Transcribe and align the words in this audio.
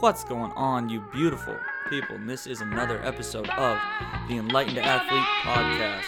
What's 0.00 0.24
going 0.24 0.52
on, 0.52 0.90
you 0.90 1.00
beautiful 1.10 1.56
people? 1.88 2.16
And 2.16 2.28
this 2.28 2.46
is 2.46 2.60
another 2.60 3.02
episode 3.02 3.48
of 3.48 3.78
the 4.28 4.36
Enlightened 4.36 4.78
Athlete 4.78 5.22
Podcast. 5.42 6.04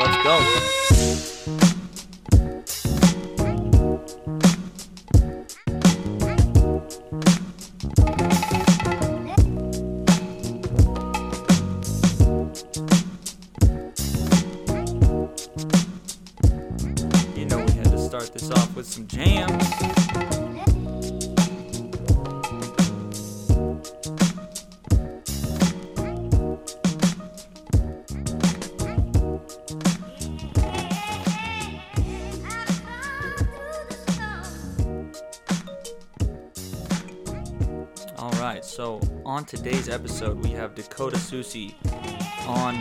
Let's 0.00 1.26
go. 1.26 1.29
Today's 39.50 39.88
episode, 39.88 40.38
we 40.44 40.50
have 40.50 40.76
Dakota 40.76 41.16
Soucie 41.16 41.74
on, 42.46 42.76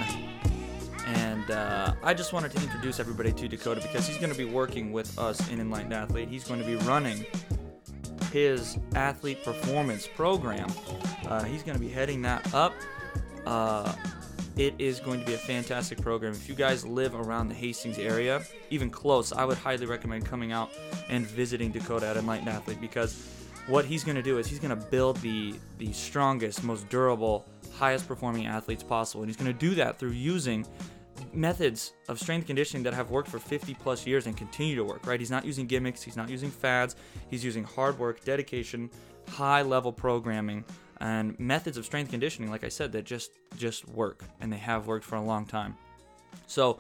and 1.08 1.50
uh, 1.50 1.96
I 2.04 2.14
just 2.14 2.32
wanted 2.32 2.52
to 2.52 2.62
introduce 2.62 3.00
everybody 3.00 3.32
to 3.32 3.48
Dakota 3.48 3.82
because 3.82 4.08
he's 4.08 4.20
going 4.20 4.32
to 4.32 4.38
be 4.38 4.46
working 4.46 4.91
with 4.91 5.18
us 5.18 5.50
in 5.50 5.60
Enlightened 5.60 5.96
Athlete. 5.96 6.30
He's 6.30 6.44
going 6.44 6.60
to 6.60 6.66
be 6.68 6.76
running 6.86 7.26
his 8.32 8.77
athlete 8.94 9.44
performance 9.44 10.08
program. 10.16 10.71
Uh, 11.26 11.43
he's 11.43 11.63
going 11.63 11.76
to 11.76 11.82
be 11.82 11.90
heading 11.90 12.21
that 12.21 12.54
up. 12.54 12.76
Uh, 13.48 13.91
it 14.55 14.76
is 14.77 14.99
going 14.99 15.21
to 15.21 15.26
be 15.26 15.34
a 15.34 15.40
fantastic 15.40 15.99
program. 15.99 16.34
If 16.34 16.48
you 16.48 16.54
guys 16.54 16.86
live 16.86 17.15
around 17.15 17.49
the 17.49 17.55
Hastings 17.55 17.98
area, 17.98 18.43
even 18.70 18.91
close, 18.91 19.34
I 19.34 19.43
would 19.43 19.58
highly 19.58 19.88
recommend 19.88 20.24
coming 20.24 20.52
out 20.52 20.70
and 21.10 21.26
visiting 21.26 21.71
Dakota 21.71 22.05
at 22.05 22.18
Enlightened 22.18 22.49
Athlete 22.49 22.80
because 22.80 23.38
what 23.70 23.85
he's 23.85 24.03
going 24.03 24.15
to 24.15 24.23
do 24.23 24.39
is 24.39 24.48
he's 24.48 24.59
going 24.59 24.77
to 24.77 24.85
build 24.87 25.17
the 25.17 25.53
the 25.77 25.93
strongest, 25.93 26.63
most 26.63 26.89
durable, 26.89 27.45
highest 27.73 28.07
performing 28.07 28.48
athletes 28.48 28.84
possible, 28.84 29.21
and 29.21 29.29
he's 29.29 29.37
going 29.37 29.51
to 29.51 29.57
do 29.57 29.75
that 29.75 29.99
through 29.99 30.12
using 30.12 30.65
methods 31.34 31.93
of 32.07 32.20
strength 32.20 32.47
conditioning 32.47 32.81
that 32.84 32.93
have 32.93 33.12
worked 33.12 33.27
for 33.29 33.40
50 33.40 33.73
plus 33.75 34.07
years 34.07 34.25
and 34.25 34.35
continue 34.35 34.75
to 34.75 34.84
work. 34.84 35.05
Right? 35.05 35.20
He's 35.20 35.29
not 35.29 35.45
using 35.45 35.67
gimmicks. 35.67 36.01
He's 36.01 36.17
not 36.17 36.29
using 36.29 36.49
fads. 36.49 36.95
He's 37.29 37.45
using 37.45 37.63
hard 37.63 37.99
work, 37.99 38.23
dedication, 38.25 38.90
high 39.29 39.62
level 39.62 39.93
programming, 39.93 40.65
and 40.99 41.40
methods 41.40 41.77
of 41.77 41.85
strength 41.85 42.09
conditioning. 42.09 42.49
Like 42.49 42.63
I 42.63 42.70
said, 42.70 42.91
that 42.93 43.05
just 43.05 43.31
just 43.55 43.87
work, 43.87 44.23
and 44.41 44.51
they 44.51 44.57
have 44.57 44.87
worked 44.87 45.05
for 45.05 45.15
a 45.15 45.23
long 45.23 45.45
time. 45.45 45.77
So. 46.47 46.79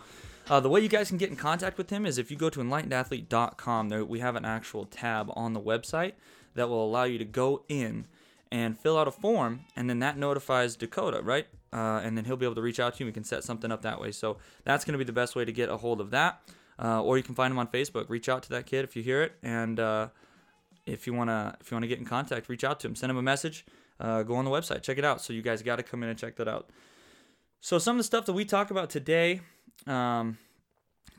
Uh, 0.49 0.59
the 0.59 0.67
way 0.67 0.81
you 0.81 0.89
guys 0.89 1.09
can 1.09 1.19
get 1.19 1.29
in 1.29 1.35
contact 1.35 1.77
with 1.77 1.91
him 1.91 2.07
is 2.07 2.17
if 2.17 2.31
you 2.31 2.35
go 2.35 2.49
to 2.49 2.59
enlightenedathlete.com. 2.59 3.89
There, 3.89 4.03
we 4.03 4.19
have 4.19 4.35
an 4.35 4.45
actual 4.45 4.85
tab 4.85 5.29
on 5.35 5.53
the 5.53 5.61
website 5.61 6.13
that 6.55 6.69
will 6.69 6.83
allow 6.85 7.03
you 7.03 7.17
to 7.17 7.25
go 7.25 7.63
in 7.67 8.05
and 8.51 8.77
fill 8.77 8.97
out 8.97 9.07
a 9.07 9.11
form, 9.11 9.61
and 9.75 9.89
then 9.89 9.99
that 9.99 10.17
notifies 10.17 10.75
Dakota, 10.75 11.21
right? 11.21 11.47
Uh, 11.71 12.01
and 12.03 12.17
then 12.17 12.25
he'll 12.25 12.37
be 12.37 12.45
able 12.45 12.55
to 12.55 12.61
reach 12.61 12.79
out 12.79 12.95
to 12.95 12.99
you. 12.99 13.05
And 13.05 13.13
we 13.13 13.13
can 13.13 13.23
set 13.23 13.43
something 13.43 13.71
up 13.71 13.83
that 13.83 14.01
way. 14.01 14.11
So 14.11 14.37
that's 14.63 14.85
going 14.85 14.93
to 14.93 14.97
be 14.97 15.03
the 15.03 15.13
best 15.13 15.35
way 15.35 15.45
to 15.45 15.51
get 15.51 15.69
a 15.69 15.77
hold 15.77 16.01
of 16.01 16.09
that. 16.11 16.41
Uh, 16.81 17.03
or 17.03 17.17
you 17.17 17.23
can 17.23 17.35
find 17.35 17.51
him 17.51 17.59
on 17.59 17.67
Facebook. 17.67 18.09
Reach 18.09 18.27
out 18.29 18.41
to 18.43 18.49
that 18.49 18.65
kid 18.65 18.85
if 18.85 18.95
you 18.95 19.03
hear 19.03 19.21
it, 19.21 19.33
and 19.43 19.79
uh, 19.79 20.07
if 20.85 21.05
you 21.05 21.13
wanna 21.13 21.57
if 21.59 21.69
you 21.69 21.75
wanna 21.75 21.87
get 21.87 21.99
in 21.99 22.05
contact, 22.05 22.47
reach 22.47 22.63
out 22.63 22.79
to 22.79 22.87
him. 22.87 22.95
Send 22.95 23.11
him 23.11 23.17
a 23.17 23.21
message. 23.21 23.65
Uh, 23.99 24.23
go 24.23 24.35
on 24.35 24.45
the 24.45 24.51
website, 24.51 24.81
check 24.81 24.97
it 24.97 25.03
out. 25.03 25.21
So 25.21 25.33
you 25.33 25.41
guys 25.41 25.61
got 25.61 25.75
to 25.75 25.83
come 25.83 26.03
in 26.03 26.09
and 26.09 26.17
check 26.17 26.37
that 26.37 26.47
out. 26.47 26.69
So 27.59 27.79
some 27.79 27.95
of 27.95 27.97
the 27.97 28.05
stuff 28.05 28.25
that 28.27 28.33
we 28.33 28.45
talk 28.45 28.71
about 28.71 28.89
today. 28.89 29.41
Um, 29.85 30.37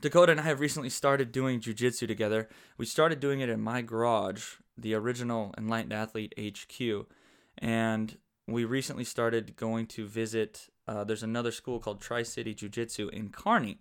Dakota 0.01 0.31
and 0.31 0.41
I 0.41 0.45
have 0.45 0.59
recently 0.59 0.89
started 0.89 1.31
doing 1.31 1.59
jujitsu 1.59 2.07
together. 2.07 2.49
We 2.77 2.87
started 2.87 3.19
doing 3.19 3.39
it 3.39 3.49
in 3.49 3.61
my 3.61 3.83
garage, 3.83 4.55
the 4.77 4.93
original 4.93 5.53
Enlightened 5.57 5.93
Athlete 5.93 6.33
HQ, 6.39 7.07
and 7.57 8.17
we 8.47 8.65
recently 8.65 9.03
started 9.03 9.55
going 9.55 9.87
to 9.87 10.07
visit. 10.07 10.69
Uh, 10.87 11.03
there's 11.03 11.23
another 11.23 11.51
school 11.51 11.79
called 11.79 12.01
Tri 12.01 12.23
City 12.23 12.53
Jiu 12.53 12.69
Jitsu 12.69 13.09
in 13.09 13.29
Kearney. 13.29 13.79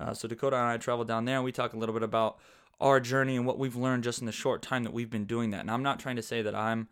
Uh, 0.00 0.12
so 0.14 0.26
Dakota 0.26 0.56
and 0.56 0.66
I 0.66 0.76
traveled 0.76 1.08
down 1.08 1.24
there, 1.24 1.36
and 1.36 1.44
we 1.44 1.52
talk 1.52 1.72
a 1.72 1.78
little 1.78 1.94
bit 1.94 2.02
about 2.02 2.38
our 2.80 2.98
journey 2.98 3.36
and 3.36 3.46
what 3.46 3.58
we've 3.58 3.76
learned 3.76 4.02
just 4.02 4.20
in 4.20 4.26
the 4.26 4.32
short 4.32 4.60
time 4.60 4.82
that 4.82 4.92
we've 4.92 5.10
been 5.10 5.24
doing 5.24 5.50
that. 5.50 5.60
And 5.60 5.70
I'm 5.70 5.84
not 5.84 6.00
trying 6.00 6.16
to 6.16 6.22
say 6.22 6.42
that 6.42 6.54
I'm 6.54 6.88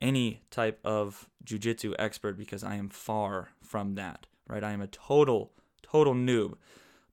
any 0.00 0.42
type 0.50 0.80
of 0.84 1.28
jujitsu 1.44 1.94
expert 1.98 2.38
because 2.38 2.64
I 2.64 2.76
am 2.76 2.88
far 2.88 3.50
from 3.62 3.94
that. 3.96 4.26
Right? 4.48 4.64
I 4.64 4.72
am 4.72 4.80
a 4.80 4.86
total, 4.86 5.52
total 5.82 6.14
noob. 6.14 6.54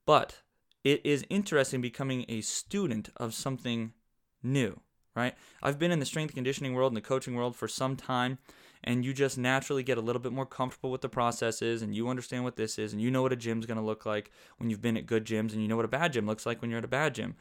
But 0.06 0.40
it 0.82 1.00
is 1.04 1.26
interesting 1.28 1.80
becoming 1.80 2.24
a 2.28 2.40
student 2.40 3.10
of 3.16 3.34
something 3.34 3.92
new, 4.42 4.80
right? 5.14 5.34
I've 5.62 5.78
been 5.78 5.90
in 5.90 6.00
the 6.00 6.06
strength 6.06 6.34
conditioning 6.34 6.74
world 6.74 6.92
and 6.92 6.96
the 6.96 7.06
coaching 7.06 7.34
world 7.34 7.56
for 7.56 7.68
some 7.68 7.96
time, 7.96 8.38
and 8.82 9.04
you 9.04 9.12
just 9.12 9.38
naturally 9.38 9.82
get 9.82 9.98
a 9.98 10.00
little 10.00 10.20
bit 10.20 10.32
more 10.32 10.46
comfortable 10.46 10.90
with 10.90 11.00
the 11.00 11.08
processes, 11.08 11.82
and 11.82 11.94
you 11.94 12.08
understand 12.08 12.44
what 12.44 12.56
this 12.56 12.78
is, 12.78 12.92
and 12.92 13.00
you 13.00 13.10
know 13.10 13.22
what 13.22 13.32
a 13.32 13.36
gym's 13.36 13.66
gonna 13.66 13.84
look 13.84 14.04
like 14.06 14.30
when 14.58 14.70
you've 14.70 14.82
been 14.82 14.96
at 14.96 15.06
good 15.06 15.24
gyms, 15.24 15.52
and 15.52 15.62
you 15.62 15.68
know 15.68 15.76
what 15.76 15.84
a 15.84 15.88
bad 15.88 16.12
gym 16.12 16.26
looks 16.26 16.46
like 16.46 16.60
when 16.60 16.70
you're 16.70 16.78
at 16.78 16.84
a 16.84 16.88
bad 16.88 17.14
gym. 17.14 17.36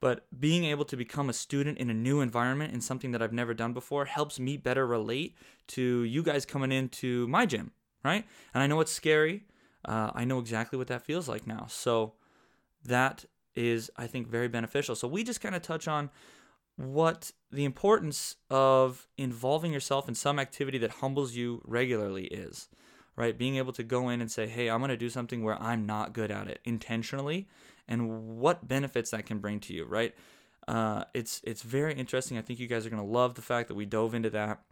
But 0.00 0.26
being 0.38 0.64
able 0.64 0.84
to 0.86 0.96
become 0.96 1.30
a 1.30 1.32
student 1.32 1.78
in 1.78 1.88
a 1.88 1.94
new 1.94 2.20
environment 2.20 2.74
in 2.74 2.80
something 2.80 3.12
that 3.12 3.22
I've 3.22 3.32
never 3.32 3.54
done 3.54 3.72
before 3.72 4.04
helps 4.04 4.38
me 4.38 4.56
better 4.56 4.86
relate 4.86 5.36
to 5.68 6.02
you 6.02 6.22
guys 6.22 6.44
coming 6.44 6.72
into 6.72 7.26
my 7.28 7.46
gym, 7.46 7.70
right? 8.04 8.26
And 8.52 8.62
I 8.62 8.66
know 8.66 8.80
it's 8.80 8.92
scary. 8.92 9.44
Uh, 9.84 10.10
I 10.14 10.24
know 10.24 10.38
exactly 10.38 10.78
what 10.78 10.88
that 10.88 11.02
feels 11.02 11.28
like 11.28 11.46
now. 11.46 11.66
So, 11.68 12.14
that 12.84 13.24
is 13.54 13.90
i 13.96 14.06
think 14.06 14.26
very 14.26 14.48
beneficial 14.48 14.94
so 14.94 15.06
we 15.06 15.22
just 15.22 15.40
kind 15.40 15.54
of 15.54 15.62
touch 15.62 15.86
on 15.88 16.10
what 16.76 17.32
the 17.50 17.64
importance 17.64 18.36
of 18.50 19.06
involving 19.16 19.72
yourself 19.72 20.08
in 20.08 20.14
some 20.14 20.38
activity 20.38 20.78
that 20.78 20.90
humbles 20.90 21.34
you 21.34 21.60
regularly 21.64 22.26
is 22.26 22.68
right? 23.16 23.38
Being 23.38 23.58
able 23.58 23.72
to 23.74 23.84
go 23.84 24.08
in 24.08 24.20
and 24.20 24.30
say 24.30 24.46
hey 24.46 24.68
i'm 24.68 24.80
going 24.80 24.88
to 24.88 24.96
do 24.96 25.10
something 25.10 25.44
where 25.44 25.60
i'm 25.62 25.86
not 25.86 26.12
good 26.12 26.30
at 26.30 26.48
it 26.48 26.60
intentionally 26.64 27.46
and 27.86 28.38
what 28.38 28.66
benefits 28.66 29.10
that 29.10 29.26
can 29.26 29.38
bring 29.38 29.60
to 29.60 29.72
you 29.72 29.84
right? 29.84 30.14
Uh, 30.66 31.04
it's 31.12 31.40
it's 31.44 31.62
very 31.62 31.94
interesting. 31.94 32.38
I 32.38 32.42
think 32.42 32.58
you 32.58 32.66
guys 32.66 32.86
are 32.86 32.90
going 32.90 33.02
to 33.02 33.08
love 33.08 33.34
the 33.34 33.42
fact 33.42 33.68
that 33.68 33.74
we 33.74 33.84
dove 33.84 34.14
into 34.14 34.30
that. 34.30 34.62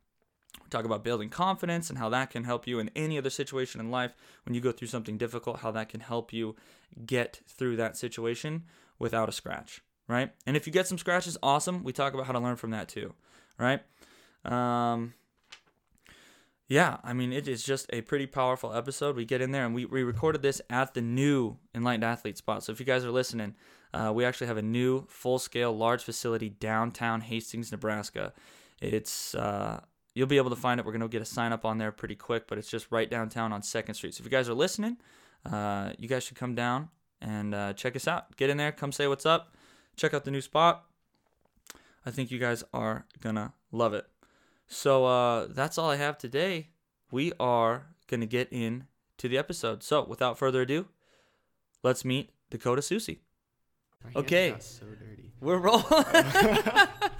We 0.62 0.68
talk 0.70 0.84
about 0.84 1.04
building 1.04 1.28
confidence 1.28 1.90
and 1.90 1.98
how 1.98 2.08
that 2.10 2.30
can 2.30 2.44
help 2.44 2.66
you 2.66 2.78
in 2.78 2.90
any 2.94 3.18
other 3.18 3.30
situation 3.30 3.80
in 3.80 3.90
life. 3.90 4.14
When 4.44 4.54
you 4.54 4.60
go 4.60 4.72
through 4.72 4.88
something 4.88 5.18
difficult, 5.18 5.60
how 5.60 5.70
that 5.72 5.88
can 5.88 6.00
help 6.00 6.32
you 6.32 6.56
get 7.06 7.40
through 7.46 7.76
that 7.76 7.96
situation 7.96 8.64
without 8.98 9.28
a 9.28 9.32
scratch, 9.32 9.82
right? 10.12 10.30
And 10.46 10.56
if 10.56 10.66
you 10.66 10.72
get 10.72 10.86
some 10.86 10.98
scratches, 10.98 11.36
awesome. 11.42 11.82
We 11.82 11.92
talk 11.92 12.14
about 12.14 12.26
how 12.26 12.32
to 12.32 12.40
learn 12.40 12.56
from 12.56 12.70
that 12.70 12.88
too, 12.88 13.14
right? 13.58 13.80
Um, 14.44 15.14
yeah, 16.68 16.98
I 17.04 17.12
mean, 17.12 17.32
it 17.32 17.48
is 17.48 17.62
just 17.62 17.86
a 17.92 18.00
pretty 18.00 18.26
powerful 18.26 18.72
episode. 18.72 19.16
We 19.16 19.24
get 19.24 19.40
in 19.40 19.50
there 19.50 19.66
and 19.66 19.74
we, 19.74 19.84
we 19.84 20.02
recorded 20.02 20.42
this 20.42 20.60
at 20.70 20.94
the 20.94 21.02
new 21.02 21.58
Enlightened 21.74 22.04
Athlete 22.04 22.38
spot. 22.38 22.64
So 22.64 22.72
if 22.72 22.80
you 22.80 22.86
guys 22.86 23.04
are 23.04 23.10
listening, 23.10 23.54
uh, 23.92 24.12
we 24.14 24.24
actually 24.24 24.46
have 24.46 24.56
a 24.56 24.62
new 24.62 25.04
full 25.08 25.38
scale 25.38 25.76
large 25.76 26.02
facility 26.02 26.48
downtown 26.48 27.20
Hastings, 27.20 27.70
Nebraska. 27.72 28.32
It's, 28.80 29.34
uh, 29.34 29.80
you'll 30.14 30.28
be 30.28 30.38
able 30.38 30.50
to 30.50 30.56
find 30.56 30.80
it. 30.80 30.86
We're 30.86 30.92
going 30.92 31.02
to 31.02 31.08
get 31.08 31.22
a 31.22 31.26
sign 31.26 31.52
up 31.52 31.64
on 31.64 31.78
there 31.78 31.92
pretty 31.92 32.14
quick, 32.14 32.46
but 32.48 32.58
it's 32.58 32.70
just 32.70 32.86
right 32.90 33.10
downtown 33.10 33.52
on 33.52 33.60
2nd 33.60 33.94
Street. 33.94 34.14
So 34.14 34.22
if 34.22 34.24
you 34.24 34.30
guys 34.30 34.48
are 34.48 34.54
listening, 34.54 34.96
uh, 35.44 35.92
you 35.98 36.08
guys 36.08 36.24
should 36.24 36.36
come 36.36 36.54
down 36.54 36.88
and 37.20 37.54
uh, 37.54 37.72
check 37.74 37.96
us 37.96 38.08
out. 38.08 38.34
Get 38.36 38.50
in 38.50 38.56
there, 38.56 38.72
come 38.72 38.92
say 38.92 39.08
what's 39.08 39.26
up, 39.26 39.54
check 39.96 40.14
out 40.14 40.24
the 40.24 40.30
new 40.30 40.40
spot. 40.40 40.84
I 42.04 42.10
think 42.10 42.30
you 42.30 42.38
guys 42.38 42.64
are 42.74 43.06
going 43.20 43.36
to 43.36 43.52
love 43.70 43.94
it. 43.94 44.06
So 44.66 45.04
uh, 45.04 45.46
that's 45.48 45.78
all 45.78 45.90
I 45.90 45.96
have 45.96 46.18
today. 46.18 46.68
We 47.10 47.32
are 47.38 47.86
going 48.08 48.20
to 48.20 48.26
get 48.26 48.48
in 48.50 48.86
to 49.18 49.28
the 49.28 49.38
episode. 49.38 49.82
So 49.82 50.04
without 50.04 50.38
further 50.38 50.62
ado, 50.62 50.86
let's 51.82 52.04
meet 52.04 52.30
Dakota 52.50 52.82
Soucie. 52.82 53.18
Okay. 54.16 54.54
so 54.58 54.86
dirty. 54.86 55.32
We're 55.40 55.58
rolling. 55.58 55.84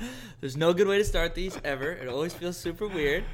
There's 0.41 0.57
no 0.57 0.73
good 0.73 0.89
way 0.89 0.99
to 0.99 1.05
start 1.05 1.35
these 1.35 1.59
ever. 1.65 1.91
It 1.91 2.09
always 2.09 2.33
feels 2.33 2.57
super 2.57 2.89
weird. 2.89 3.25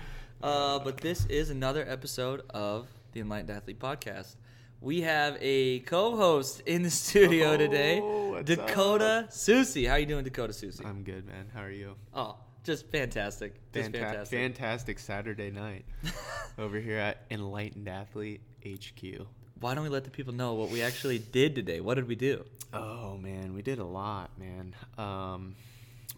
Uh, 0.43 0.79
but 0.79 0.99
this 0.99 1.27
is 1.27 1.51
another 1.51 1.85
episode 1.89 2.43
of 2.51 2.87
the 3.13 3.21
Enlightened 3.21 3.51
Athlete 3.51 3.79
Podcast. 3.79 4.37
We 4.81 5.01
have 5.01 5.37
a 5.41 5.81
co-host 5.81 6.61
in 6.61 6.83
the 6.83 6.91
studio 6.91 7.57
today, 7.57 8.01
Oh, 8.01 8.31
what's 8.31 8.45
Dakota 8.47 9.27
Soucie. 9.29 9.89
How 9.89 9.97
you 9.97 10.07
doing, 10.07 10.23
Dakota 10.23 10.53
Soucie? 10.53 10.85
I'm 10.87 11.03
good, 11.03 11.27
man. 11.27 11.47
How 11.53 11.63
are 11.63 11.71
you? 11.71 11.97
oh, 12.15 12.37
just 12.63 12.87
fantastic. 12.91 13.55
Just 13.73 13.91
Fanta- 13.91 13.99
fantastic. 13.99 14.39
fantastic 14.39 14.99
Saturday 15.01 15.51
night 15.51 15.85
over 16.59 16.79
here 16.79 16.99
at 16.99 17.25
Enlightened 17.31 17.89
Athlete 17.89 18.41
HQ. 18.65 19.27
Why 19.59 19.75
don't 19.75 19.83
we 19.83 19.91
let 19.91 20.05
the 20.05 20.11
people 20.11 20.33
know 20.33 20.55
what 20.55 20.71
we 20.71 20.83
actually 20.83 21.19
did 21.19 21.57
today? 21.57 21.81
What 21.81 21.95
did 21.95 22.07
we 22.07 22.15
do? 22.15 22.45
Oh 22.73 23.17
man, 23.17 23.55
we 23.55 23.63
did 23.63 23.81
a 23.81 23.85
lot, 23.85 24.31
man. 24.39 24.77
Um, 24.97 25.57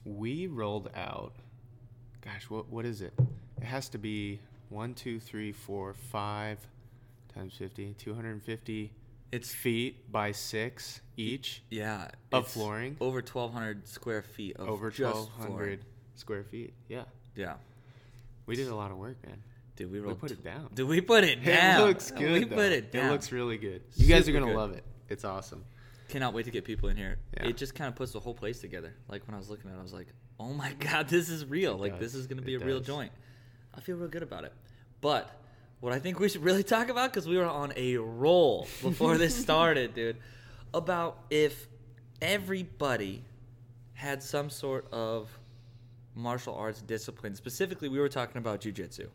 we 0.05 0.47
rolled 0.49 0.91
out 0.95 1.33
gosh, 2.21 2.51
what 2.51 2.69
what 2.69 2.85
is 2.85 3.01
it? 3.01 3.15
It 3.57 3.65
has 3.65 3.89
to 3.91 3.99
be 3.99 4.41
one, 4.69 4.93
two, 4.95 5.19
three, 5.19 5.53
four, 5.53 5.95
five 5.95 6.59
times 7.35 7.55
50, 7.57 7.95
250 7.99 8.93
It's 9.33 9.53
feet 9.55 10.11
by 10.11 10.33
six 10.33 11.01
each 11.17 11.63
yeah 11.71 12.09
Of 12.33 12.49
flooring? 12.49 12.97
over 13.01 13.19
1,200 13.19 13.87
square 13.89 14.23
feet 14.23 14.57
of 14.57 14.69
over 14.69 14.87
1,200 14.87 15.47
flooring. 15.47 15.79
square 16.15 16.45
feet. 16.45 16.73
Yeah, 16.89 17.05
Yeah, 17.37 17.55
we 18.47 18.57
did 18.57 18.69
a 18.69 18.75
lot 18.75 18.91
of 18.91 18.97
work, 18.99 19.17
man. 19.27 19.43
dude, 19.77 19.91
we 19.93 20.01
We 20.01 20.15
put 20.15 20.31
it 20.31 20.43
down. 20.45 20.71
Did 20.75 20.85
we 20.89 21.01
put 21.01 21.25
it 21.25 21.45
down. 21.45 21.81
It 21.83 21.85
looks 21.87 22.11
good. 22.11 22.33
We 22.33 22.45
though. 22.45 22.57
put 22.57 22.73
it 22.73 22.91
down. 22.93 23.07
It 23.09 23.11
looks 23.13 23.31
really 23.33 23.59
good. 23.59 23.83
You 23.97 24.07
guys 24.09 24.29
are 24.29 24.33
gonna 24.33 24.47
good. 24.47 24.57
love 24.57 24.73
it. 24.73 24.85
It's 25.09 25.25
awesome. 25.25 25.65
Cannot 26.09 26.35
wait 26.35 26.45
to 26.47 26.51
get 26.51 26.65
people 26.65 26.89
in 26.89 26.97
here. 26.97 27.19
Yeah. 27.37 27.47
It 27.49 27.57
just 27.57 27.75
kind 27.77 27.87
of 27.89 27.95
puts 27.95 28.11
the 28.13 28.19
whole 28.21 28.35
place 28.35 28.61
together. 28.61 28.93
Like 29.09 29.27
when 29.29 29.35
I 29.37 29.39
was 29.39 29.49
looking 29.49 29.71
at 29.71 29.77
it, 29.77 29.79
I 29.79 29.83
was 29.83 29.93
like, 29.93 30.09
oh 30.41 30.53
my 30.53 30.73
God, 30.81 31.09
this 31.09 31.29
is 31.29 31.45
real. 31.47 31.75
It 31.75 31.81
like 31.81 32.01
this 32.01 32.15
is 32.17 32.27
going 32.27 32.39
to 32.39 32.45
be 32.45 32.55
It 32.55 32.63
a 32.63 32.65
real 32.65 32.81
joint. 32.81 33.13
I 33.73 33.81
feel 33.81 33.97
real 33.97 34.09
good 34.09 34.25
about 34.25 34.43
it. 34.43 34.53
But 35.01 35.31
what 35.81 35.93
I 35.93 35.99
think 35.99 36.19
we 36.21 36.29
should 36.29 36.43
really 36.43 36.63
talk 36.63 36.89
about, 36.89 37.11
because 37.13 37.27
we 37.29 37.37
were 37.37 37.47
on 37.47 37.73
a 37.77 37.97
roll 37.97 38.67
before 38.83 39.17
this 39.19 39.35
started, 39.43 39.95
dude, 39.95 40.17
about 40.75 41.19
if 41.31 41.67
everybody 42.21 43.23
had 43.95 44.23
some 44.23 44.51
sort 44.51 44.87
of 44.93 45.29
martial 46.15 46.55
arts 46.55 46.83
discipline. 46.83 47.35
Specifically, 47.35 47.89
we 47.89 47.99
were 47.99 48.09
talking 48.09 48.39
about 48.39 48.61
jujitsu, 48.61 49.07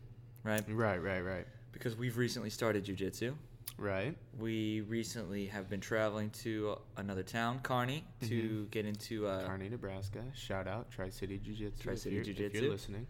right? 0.44 0.62
Right, 0.68 1.02
right, 1.02 1.20
right, 1.20 1.46
Because 1.72 1.96
we've 1.96 2.16
recently 2.18 2.50
started 2.50 2.84
jujitsu. 2.84 3.34
right. 3.78 4.16
We 4.38 4.80
recently 4.82 5.46
have 5.46 5.68
been 5.68 5.80
traveling 5.80 6.30
to 6.42 6.78
another 6.96 7.22
town, 7.22 7.60
Kearney, 7.62 8.04
to 8.28 8.66
get 8.70 8.86
into. 8.86 9.26
Uh, 9.26 9.38
Mm-hmm. 9.38 9.46
Kearney, 9.46 9.68
Nebraska. 9.68 10.22
Shout 10.34 10.66
out 10.66 10.90
Tri 10.90 11.10
City 11.10 11.38
Jiu 11.38 11.54
Jitsu. 11.54 11.82
Tri-City 11.82 12.16
if 12.18 12.26
you're, 12.26 12.32
If 12.32 12.36
Jiu-Jitsu. 12.38 12.62
you're 12.62 12.72
listening. 12.72 13.06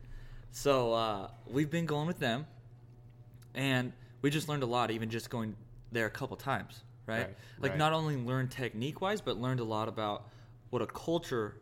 So 0.51 0.93
uh, 0.93 1.29
we've 1.47 1.71
been 1.71 1.87
going 1.87 2.07
with 2.07 2.19
them, 2.19 2.47
and 3.57 3.93
we 4.23 4.31
just 4.31 4.49
learned 4.49 4.63
a 4.63 4.67
lot, 4.67 4.91
even 4.93 5.11
just 5.11 5.31
going 5.31 5.57
there 5.91 6.07
a 6.07 6.11
couple 6.11 6.37
times, 6.37 6.85
right? 7.07 7.19
Right, 7.19 7.37
like 7.59 7.71
right. 7.73 7.79
not 7.79 7.93
only 7.93 8.17
learned 8.17 8.51
technique 8.53 9.01
wise, 9.01 9.21
but 9.21 9.39
learned 9.39 9.61
a 9.61 9.65
lot 9.65 9.89
about 9.89 10.29
what 10.71 10.83
a 10.83 10.87
culture, 10.87 11.57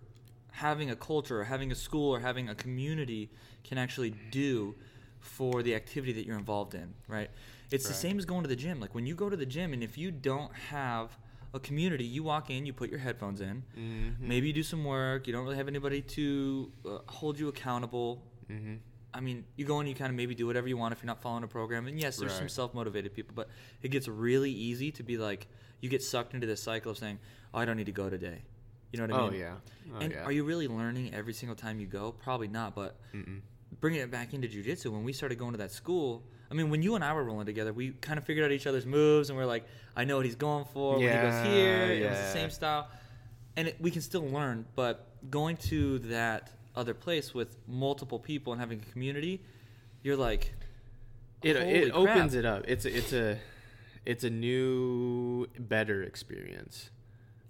having 0.50 0.91
a 0.91 0.96
culture, 0.96 1.41
or 1.41 1.44
having 1.44 1.73
a 1.73 1.75
school, 1.75 2.14
or 2.14 2.20
having 2.20 2.49
a 2.49 2.55
community 2.55 3.31
can 3.62 3.79
actually 3.79 4.14
do 4.31 4.75
for 5.20 5.62
the 5.62 5.75
activity 5.75 6.12
that 6.12 6.26
you're 6.26 6.37
involved 6.38 6.75
in, 6.75 6.93
right? 7.08 7.31
It's 7.70 7.88
the 7.88 7.94
same 7.94 8.19
as 8.19 8.25
going 8.25 8.43
to 8.43 8.49
the 8.49 8.56
gym. 8.56 8.79
Like 8.81 8.94
when 8.94 9.06
you 9.06 9.14
go 9.14 9.31
to 9.31 9.37
the 9.37 9.46
gym, 9.46 9.73
and 9.73 9.82
if 9.82 9.96
you 9.96 10.11
don't 10.11 10.52
have 10.55 11.17
a 11.55 11.61
community, 11.61 12.05
you 12.05 12.23
walk 12.23 12.50
in, 12.50 12.67
you 12.67 12.73
put 12.73 12.91
your 12.91 12.99
headphones 12.99 13.41
in, 13.41 13.62
Mhm. 13.76 14.20
maybe 14.20 14.49
you 14.49 14.52
do 14.52 14.62
some 14.62 14.85
work. 14.85 15.26
You 15.26 15.32
don't 15.32 15.44
really 15.44 15.56
have 15.56 15.69
anybody 15.69 16.02
to 16.02 16.73
uh, 16.85 16.99
hold 17.06 17.38
you 17.38 17.49
accountable. 17.49 18.23
Mhm. 18.50 18.81
I 19.14 19.20
mean, 19.20 19.44
you 19.56 19.64
go 19.64 19.78
and 19.78 19.88
you 19.88 19.94
kind 19.94 20.11
of 20.11 20.16
maybe 20.16 20.34
do 20.34 20.46
whatever 20.46 20.66
you 20.66 20.76
want 20.76 20.93
if 20.93 21.02
you're 21.02 21.06
not 21.06 21.22
following 21.22 21.44
a 21.44 21.49
program. 21.49 21.87
And 21.87 22.00
yes, 22.00 22.16
there's 22.16 22.32
some 22.32 22.49
self 22.49 22.75
motivated 22.75 23.14
people, 23.14 23.32
but 23.34 23.49
it 23.81 23.88
gets 23.88 24.08
really 24.08 24.50
easy 24.50 24.90
to 24.93 25.02
be 25.02 25.16
like, 25.16 25.46
you 25.81 25.88
get 25.88 26.02
sucked 26.02 26.34
into 26.34 26.46
this 26.46 26.62
cycle 26.62 26.90
of 26.90 26.99
saying, 26.99 27.19
oh, 27.52 27.58
I 27.58 27.64
don't 27.64 27.76
need 27.76 27.87
to 27.87 27.93
go 27.93 28.11
today. 28.11 28.43
You 28.90 28.99
know 28.99 29.06
what 29.06 29.14
I 29.14 29.19
mean? 29.19 29.28
Oh 29.28 29.31
mean? 29.31 29.40
yeah. 29.40 29.55
Oh, 29.94 29.99
and 30.00 30.12
yeah. 30.12 30.25
are 30.25 30.32
you 30.32 30.44
really 30.44 30.69
learning 30.69 31.14
every 31.14 31.32
single 31.32 31.56
time 31.56 31.81
you 31.81 31.87
go? 31.87 32.12
Probably 32.12 32.49
not, 32.49 32.75
but 32.75 32.96
Mm-mm. 33.14 33.40
bringing 33.81 34.00
it 34.00 34.11
back 34.11 34.34
into 34.34 34.49
jujitsu, 34.49 34.90
when 34.90 35.05
we 35.05 35.12
started 35.12 35.38
going 35.38 35.52
to 35.52 35.58
that 35.58 35.72
school, 35.72 36.22
I 36.50 36.55
mean, 36.55 36.70
when 36.70 36.82
you 36.82 36.94
and 36.94 37.05
I 37.05 37.12
were 37.12 37.25
rolling 37.25 37.46
together, 37.46 37.72
we 37.72 37.90
kind 37.90 38.19
of 38.19 38.25
figured 38.25 38.44
out 38.44 38.52
each 38.52 38.67
other's 38.67 38.87
moves, 38.87 39.31
and 39.31 39.38
we're 39.38 39.46
like, 39.46 39.64
I 39.96 40.05
know 40.05 40.17
what 40.17 40.25
he's 40.25 40.37
going 40.37 40.64
for. 40.67 40.99
when 40.99 41.02
he 41.02 41.08
goes 41.08 41.46
here, 41.46 41.87
it 41.87 42.08
was 42.08 42.19
the 42.19 42.25
yeah. 42.25 42.32
same 42.32 42.50
style, 42.50 42.88
and 43.56 43.69
it, 43.69 43.76
we 43.81 43.90
can 43.90 44.02
still 44.02 44.25
learn. 44.25 44.64
But 44.76 45.06
going 45.31 45.56
to 45.56 45.99
that 46.00 46.50
other 46.76 46.94
place 46.94 47.32
with 47.34 47.56
multiple 47.66 48.18
people 48.18 48.52
and 48.52 48.60
having 48.60 48.80
a 48.80 48.92
community, 48.92 49.40
you're 50.02 50.16
like, 50.16 50.54
It 51.42 51.56
it 51.56 51.92
crap. 51.92 51.96
opens 52.08 52.34
it 52.34 52.44
up. 52.44 52.64
It's 52.66 52.84
a, 52.84 52.96
it's 52.96 53.12
a 53.12 53.38
it's 54.06 54.24
a 54.24 54.30
new 54.30 55.46
better 55.58 56.02
experience 56.02 56.90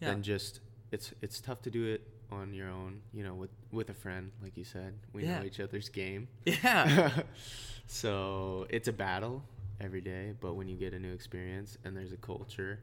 Yeah. 0.01 0.11
than 0.11 0.23
just 0.23 0.61
it's 0.93 1.13
it's 1.23 1.41
tough 1.41 1.63
to 1.63 1.71
do 1.71 1.85
it 1.87 2.03
on 2.31 2.53
your 2.55 2.69
own, 2.69 3.01
you 3.13 3.23
know, 3.25 3.35
with 3.35 3.51
with 3.73 3.91
a 3.91 3.95
friend 3.95 4.31
like 4.43 4.57
you 4.57 4.65
said. 4.65 4.95
We 5.13 5.25
Yeah. 5.25 5.39
know 5.41 5.45
each 5.47 5.61
other's 5.61 5.89
game. 5.89 6.29
Yeah. 6.47 7.11
so, 7.87 8.67
it's 8.71 8.89
a 8.89 8.93
battle 8.93 9.43
every 9.81 10.01
day, 10.01 10.33
but 10.41 10.55
when 10.55 10.69
you 10.69 10.77
get 10.77 10.95
a 10.95 10.99
new 10.99 11.13
experience 11.13 11.77
and 11.85 11.97
there's 11.97 12.13
a 12.13 12.17
culture 12.17 12.81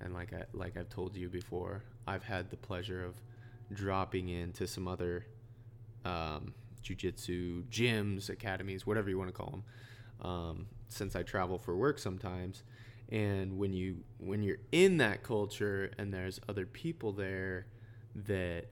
and 0.00 0.12
like 0.14 0.32
I 0.32 0.44
like 0.52 0.76
I've 0.76 0.88
told 0.88 1.16
you 1.16 1.28
before, 1.28 1.82
I've 2.06 2.24
had 2.24 2.50
the 2.50 2.56
pleasure 2.56 3.04
of 3.04 3.14
dropping 3.72 4.28
into 4.28 4.66
some 4.66 4.86
other 4.88 5.26
um, 6.04 6.54
jujitsu 6.82 7.64
gyms, 7.64 8.28
academies, 8.28 8.86
whatever 8.86 9.08
you 9.08 9.18
want 9.18 9.28
to 9.28 9.32
call 9.32 9.50
them, 10.20 10.30
um, 10.30 10.66
since 10.88 11.16
I 11.16 11.22
travel 11.22 11.58
for 11.58 11.76
work 11.76 11.98
sometimes. 11.98 12.62
And 13.10 13.58
when 13.58 13.72
you 13.72 13.98
when 14.18 14.42
you're 14.42 14.58
in 14.72 14.96
that 14.98 15.22
culture 15.22 15.90
and 15.98 16.12
there's 16.12 16.40
other 16.48 16.66
people 16.66 17.12
there 17.12 17.66
that 18.14 18.66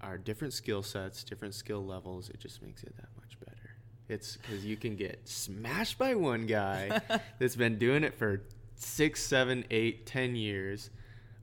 are 0.00 0.18
different 0.18 0.54
skill 0.54 0.82
sets, 0.82 1.24
different 1.24 1.54
skill 1.54 1.84
levels, 1.84 2.30
it 2.30 2.38
just 2.38 2.62
makes 2.62 2.82
it 2.82 2.94
that 2.96 3.08
much 3.18 3.38
better. 3.40 3.76
It's 4.08 4.36
because 4.36 4.64
you 4.64 4.76
can 4.76 4.96
get 4.96 5.28
smashed 5.28 5.98
by 5.98 6.14
one 6.14 6.46
guy 6.46 7.00
that's 7.38 7.56
been 7.56 7.78
doing 7.78 8.04
it 8.04 8.14
for 8.14 8.42
six, 8.76 9.22
seven, 9.22 9.64
eight, 9.70 10.06
ten 10.06 10.36
years, 10.36 10.90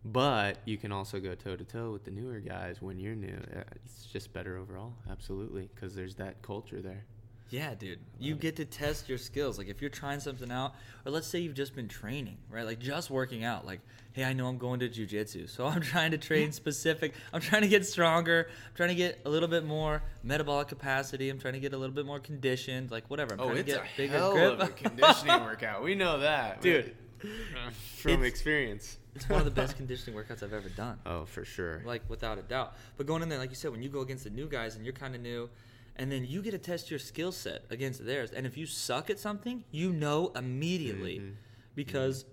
but 0.05 0.57
you 0.65 0.77
can 0.77 0.91
also 0.91 1.19
go 1.19 1.33
toe 1.35 1.55
to 1.55 1.63
toe 1.63 1.91
with 1.91 2.03
the 2.03 2.11
newer 2.11 2.39
guys 2.39 2.81
when 2.81 2.99
you're 2.99 3.15
new. 3.15 3.37
Uh, 3.55 3.61
It's 3.75 4.05
just 4.05 4.33
better 4.33 4.57
overall, 4.57 4.93
absolutely, 5.09 5.69
because 5.73 5.95
there's 5.95 6.15
that 6.15 6.41
culture 6.41 6.81
there. 6.81 7.05
Yeah, 7.49 7.75
dude. 7.75 7.99
You 8.19 8.33
get 8.33 8.55
to 8.55 8.65
test 8.65 9.07
your 9.07 9.19
skills. 9.19 9.59
Like 9.59 9.67
if 9.67 9.79
you're 9.79 9.91
trying 9.91 10.19
something 10.19 10.51
out, 10.51 10.73
or 11.05 11.11
let's 11.11 11.27
say 11.27 11.37
you've 11.39 11.53
just 11.53 11.75
been 11.75 11.87
training, 11.87 12.37
right? 12.49 12.65
Like 12.65 12.79
just 12.79 13.11
working 13.11 13.43
out. 13.43 13.63
Like, 13.63 13.79
hey, 14.13 14.23
I 14.23 14.33
know 14.33 14.47
I'm 14.47 14.57
going 14.57 14.79
to 14.79 14.89
jujitsu, 14.89 15.47
so 15.47 15.67
I'm 15.67 15.81
trying 15.81 16.11
to 16.11 16.17
train 16.17 16.51
specific. 16.63 17.13
I'm 17.31 17.41
trying 17.41 17.61
to 17.61 17.67
get 17.67 17.85
stronger. 17.85 18.47
I'm 18.49 18.75
trying 18.75 18.89
to 18.89 18.95
get 18.95 19.19
a 19.25 19.29
little 19.29 19.49
bit 19.49 19.65
more 19.65 20.01
metabolic 20.23 20.67
capacity. 20.67 21.29
I'm 21.29 21.37
trying 21.37 21.53
to 21.53 21.59
get 21.59 21.73
a 21.73 21.77
little 21.77 21.93
bit 21.93 22.07
more 22.07 22.19
conditioned. 22.19 22.89
Like 22.89 23.07
whatever. 23.09 23.35
I'm 23.35 23.39
Oh, 23.39 23.45
trying 23.49 23.57
it's 23.59 23.73
to 23.73 23.79
a 23.81 23.83
get 23.83 23.97
bigger 23.97 24.17
hell 24.17 24.31
grip. 24.33 24.53
of 24.53 24.61
a 24.61 24.67
conditioning 24.71 25.41
workout. 25.43 25.83
We 25.83 25.93
know 25.93 26.19
that, 26.21 26.59
Dude, 26.61 26.95
from 27.97 28.11
it's- 28.11 28.27
experience. 28.27 28.97
it's 29.15 29.27
one 29.29 29.39
of 29.39 29.45
the 29.45 29.51
best 29.51 29.77
conditioning 29.77 30.17
workouts 30.19 30.43
I've 30.43 30.53
ever 30.53 30.69
done. 30.69 30.99
Oh, 31.05 31.25
for 31.25 31.45
sure. 31.45 31.81
like 31.85 32.01
without 32.09 32.37
a 32.37 32.41
doubt. 32.41 32.75
But 32.97 33.05
going 33.07 33.21
in 33.23 33.29
there, 33.29 33.39
like 33.39 33.49
you 33.49 33.55
said, 33.55 33.71
when 33.71 33.81
you 33.83 33.89
go 33.89 34.01
against 34.01 34.23
the 34.23 34.29
new 34.29 34.47
guys 34.47 34.75
and 34.75 34.85
you're 34.85 34.93
kind 34.93 35.15
of 35.15 35.21
new, 35.21 35.49
and 35.95 36.11
then 36.11 36.25
you 36.25 36.41
get 36.41 36.51
to 36.51 36.57
test 36.57 36.89
your 36.89 36.99
skill 36.99 37.31
set 37.31 37.63
against 37.69 38.03
theirs, 38.05 38.31
and 38.31 38.45
if 38.45 38.57
you 38.57 38.65
suck 38.65 39.09
at 39.09 39.19
something, 39.19 39.63
you 39.71 39.91
know 39.93 40.31
immediately 40.35 41.19
Mhm. 41.19 41.33
because 41.75 42.25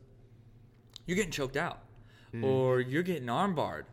you're 1.06 1.16
getting 1.16 1.30
choked 1.32 1.56
out, 1.56 1.80
Mhm. 2.34 2.44
or 2.44 2.80
you're 2.80 3.02
getting 3.02 3.28
armbarred, 3.28 3.84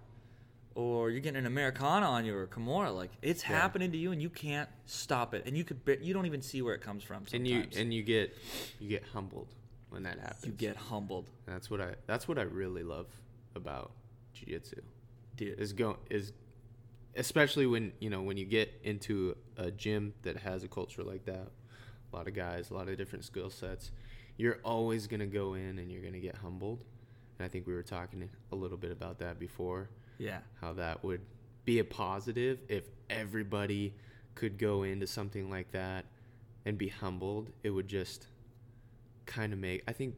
or 0.76 1.10
you're 1.10 1.20
getting 1.22 1.40
an 1.40 1.46
Americana 1.48 2.06
on 2.06 2.24
you 2.24 2.36
or 2.36 2.44
a 2.44 2.48
Kimura. 2.48 2.96
Like 2.96 3.12
it's 3.22 3.42
Yeah. 3.44 3.50
happening 3.60 3.92
to 3.92 3.98
you, 3.98 4.12
and 4.12 4.22
you 4.22 4.30
can't 4.30 4.70
stop 4.86 5.34
it, 5.34 5.44
and 5.46 5.58
you 5.58 5.64
could 5.66 5.82
you 6.02 6.14
don't 6.14 6.28
even 6.28 6.42
see 6.42 6.62
where 6.62 6.76
it 6.76 6.82
comes 6.82 7.04
from. 7.04 7.26
Sometimes. 7.28 7.34
and 7.34 7.48
you 7.76 7.82
and 7.82 7.94
you 7.94 8.04
get 8.04 8.38
you 8.80 8.88
get 8.88 9.04
humbled 9.14 9.48
when 9.90 10.04
that 10.04 10.20
happens. 10.20 10.46
you 10.46 10.52
get 10.52 10.76
humbled, 10.76 11.30
And 11.46 11.56
that's 11.56 11.70
what 11.70 11.82
I 11.82 11.96
that's 12.06 12.28
what 12.28 12.38
I 12.38 12.44
really 12.44 12.84
love 12.84 13.08
about 13.56 13.92
jiu-jitsu. 14.34 14.82
dude. 15.36 15.60
Is 15.60 15.74
go 15.74 15.98
is 16.10 16.34
especially 17.16 17.66
when, 17.66 17.92
you 18.00 18.10
know, 18.10 18.22
when 18.22 18.38
you 18.38 18.46
get 18.46 18.72
into 18.84 19.36
a 19.58 19.72
gym 19.72 20.14
that 20.22 20.38
has 20.38 20.64
a 20.64 20.68
culture 20.68 21.04
like 21.04 21.26
that. 21.26 21.48
A 22.14 22.16
lot 22.16 22.28
of 22.28 22.34
guys, 22.36 22.70
a 22.70 22.74
lot 22.74 22.88
of 22.88 22.98
different 22.98 23.26
skill 23.26 23.50
sets. 23.50 23.92
You're 24.38 24.60
always 24.64 25.08
going 25.08 25.20
to 25.22 25.26
go 25.26 25.56
in 25.56 25.80
and 25.80 25.92
you're 25.92 26.02
going 26.02 26.14
to 26.14 26.20
get 26.20 26.36
humbled. 26.36 26.84
And 27.40 27.46
I 27.46 27.50
think 27.50 27.66
we 27.66 27.74
were 27.74 27.82
talking 27.84 28.30
a 28.52 28.56
little 28.56 28.78
bit 28.78 28.92
about 28.92 29.18
that 29.20 29.40
before, 29.40 29.90
Yeah, 30.20 30.40
how 30.62 30.74
that 30.74 31.04
would 31.04 31.22
be 31.66 31.80
a 31.80 31.84
positive 31.84 32.60
if 32.70 32.84
everybody 33.10 33.94
could 34.36 34.58
go 34.60 34.84
into 34.84 35.08
something 35.08 35.50
like 35.50 35.72
that 35.72 36.06
and 36.66 36.78
be 36.78 36.88
humbled. 36.90 37.50
It 37.64 37.72
would 37.72 37.88
just 37.88 38.28
kind 39.28 39.54
of 39.54 39.60
make 39.60 39.84
I 39.88 39.92
think 39.94 40.16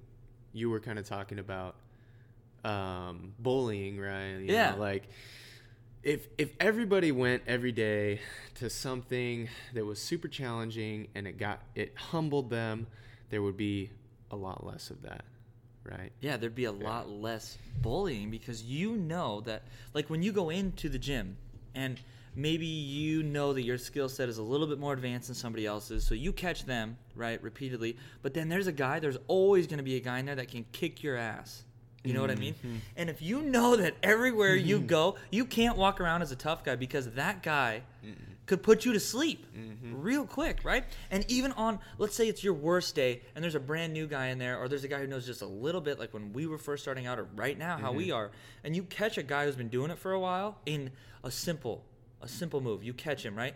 you 0.54 0.70
were 0.70 0.80
kind 0.80 0.98
of 0.98 1.06
talking 1.06 1.40
about 1.40 1.76
um, 2.64 3.34
bullying, 3.40 4.00
right? 4.00 4.38
You 4.40 4.54
Yeah. 4.54 4.72
Know, 4.72 4.78
like 4.80 5.10
if 6.04 6.28
if 6.38 6.52
everybody 6.60 7.12
went 7.12 7.44
every 7.46 7.72
day 7.72 8.22
to 8.56 8.70
something 8.70 9.50
that 9.74 9.86
was 9.86 10.02
super 10.02 10.28
challenging 10.28 11.08
and 11.16 11.28
it 11.28 11.38
got 11.38 11.62
it 11.76 11.94
humbled 11.98 12.50
them, 12.50 12.88
there 13.30 13.42
would 13.42 13.58
be 13.58 13.90
a 14.32 14.36
lot 14.36 14.66
less 14.66 14.90
of 14.90 15.02
that, 15.02 15.26
right? 15.84 16.12
Yeah, 16.22 16.38
there'd 16.38 16.56
be 16.56 16.66
a 16.66 16.72
lot 16.72 17.10
less 17.10 17.58
bullying 17.82 18.30
because 18.32 18.64
you 18.64 18.96
know 18.96 19.42
that, 19.42 19.64
like, 19.94 20.10
when 20.10 20.22
you 20.22 20.32
go 20.32 20.50
into 20.50 20.88
the 20.88 21.00
gym 21.00 21.38
and 21.76 22.00
maybe 22.36 22.66
you 22.66 23.24
know 23.24 23.54
that 23.54 23.64
your 23.64 23.78
skill 23.78 24.08
set 24.10 24.30
is 24.30 24.38
a 24.38 24.44
little 24.44 24.68
bit 24.68 24.80
more 24.80 24.94
advanced 24.94 25.28
than 25.28 25.36
somebody 25.36 25.66
else's, 25.66 26.06
so 26.06 26.14
you 26.14 26.32
catch 26.32 26.66
them, 26.66 26.98
right, 27.16 27.42
repeatedly. 27.44 27.98
But 28.22 28.34
then 28.34 28.50
there's 28.50 28.68
a 28.68 28.72
guy, 28.72 29.00
there's 29.00 29.18
always 29.28 29.68
going 29.68 29.80
to 29.80 29.84
be 29.84 29.96
a 29.96 30.00
guy 30.00 30.20
in 30.20 30.26
there 30.26 30.36
that 30.36 30.48
can 30.50 30.66
kick 30.72 31.04
your 31.04 31.18
ass 31.18 31.64
You 32.04 32.14
know 32.14 32.22
what 32.22 32.32
I 32.32 32.36
mean? 32.36 32.54
Mm-hmm. 32.54 32.76
And 32.96 33.10
if 33.10 33.22
you 33.22 33.42
know 33.42 33.76
that 33.76 33.96
everywhere 34.02 34.56
you 34.56 34.80
go, 34.80 35.18
you 35.32 35.46
can't 35.46 35.78
walk 35.78 36.00
around 36.00 36.22
as 36.22 36.32
a 36.32 36.36
tough 36.36 36.64
guy 36.64 36.76
because 36.76 37.10
that 37.12 37.44
guy 37.44 37.82
could 38.50 38.62
put 38.64 38.84
you 38.84 38.92
to 38.94 39.00
sleep 39.00 39.46
Mm-hmm. 39.56 40.02
real 40.02 40.26
quick, 40.26 40.60
right? 40.64 40.84
And 41.12 41.24
even 41.30 41.52
on, 41.54 41.80
let's 42.00 42.16
say 42.16 42.28
it's 42.28 42.44
your 42.44 42.54
worst 42.54 42.96
day 42.96 43.22
and 43.36 43.44
there's 43.44 43.56
a 43.56 43.60
brand 43.60 43.94
new 43.94 44.08
guy 44.08 44.28
in 44.28 44.38
there, 44.40 44.58
or 44.58 44.68
there's 44.68 44.84
a 44.84 44.88
guy 44.88 45.00
who 45.00 45.08
knows 45.08 45.26
just 45.26 45.42
a 45.42 45.46
little 45.46 45.80
bit, 45.82 46.00
like 46.00 46.14
when 46.14 46.34
we 46.34 46.48
were 46.48 46.58
first 46.58 46.84
starting 46.84 47.06
out, 47.06 47.20
or 47.20 47.28
right 47.36 47.58
now, 47.58 47.78
how 47.78 47.90
Mm-hmm. 47.90 47.98
we 47.98 48.12
are, 48.12 48.32
and 48.64 48.76
you 48.76 48.84
catch 48.84 49.18
a 49.18 49.24
guy 49.24 49.46
who's 49.46 49.56
been 49.56 49.70
doing 49.70 49.92
it 49.92 49.98
for 50.00 50.12
a 50.14 50.20
while 50.20 50.58
in 50.66 50.92
a 51.24 51.32
simple, 51.32 51.86
a 52.22 52.28
simple 52.28 52.60
move. 52.62 52.84
You 52.84 52.94
catch 52.94 53.24
him, 53.24 53.36
right? 53.38 53.56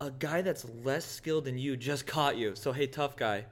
A 0.00 0.10
guy 0.10 0.42
that's 0.42 0.64
less 0.84 1.04
skilled 1.04 1.44
than 1.44 1.58
you 1.58 1.76
just 1.76 2.06
caught 2.06 2.36
you. 2.36 2.54
So, 2.54 2.72
hey, 2.72 2.86
tough 2.86 3.16
guy, 3.16 3.44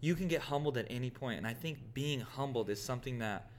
you 0.00 0.14
can 0.14 0.28
get 0.28 0.40
humbled 0.42 0.76
at 0.78 0.86
any 0.90 1.10
point. 1.10 1.38
And 1.38 1.46
I 1.46 1.54
think 1.54 1.78
being 1.94 2.20
humbled 2.20 2.68
is 2.70 2.80
something 2.82 3.18
that 3.20 3.50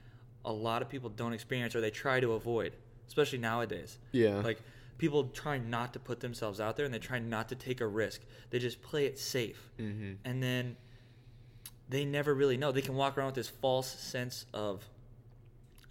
a 0.44 0.52
lot 0.52 0.82
of 0.82 0.88
people 0.88 1.10
don't 1.10 1.32
experience 1.32 1.74
or 1.74 1.80
they 1.80 1.90
try 1.90 2.20
to 2.20 2.32
avoid, 2.32 2.72
especially 3.08 3.38
nowadays. 3.38 3.98
Yeah. 4.12 4.40
Like 4.40 4.58
people 4.98 5.24
try 5.24 5.58
not 5.58 5.92
to 5.92 5.98
put 5.98 6.20
themselves 6.20 6.60
out 6.60 6.76
there 6.76 6.84
and 6.84 6.94
they 6.94 6.98
try 6.98 7.18
not 7.18 7.48
to 7.48 7.54
take 7.54 7.80
a 7.80 7.86
risk. 7.86 8.22
They 8.50 8.58
just 8.58 8.82
play 8.82 9.06
it 9.06 9.18
safe. 9.18 9.70
Mm-hmm. 9.78 10.14
And 10.24 10.42
then 10.42 10.76
they 11.88 12.04
never 12.04 12.34
really 12.34 12.56
know. 12.56 12.72
They 12.72 12.82
can 12.82 12.94
walk 12.94 13.16
around 13.16 13.26
with 13.26 13.34
this 13.36 13.48
false 13.48 13.88
sense 13.88 14.46
of 14.52 14.84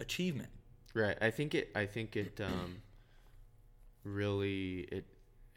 achievement. 0.00 0.50
Right. 0.94 1.16
I 1.20 1.30
think 1.30 1.54
it. 1.54 1.70
I 1.74 1.86
think 1.86 2.16
it. 2.16 2.40
Um, 2.46 2.82
really, 4.04 4.86
it 4.92 5.04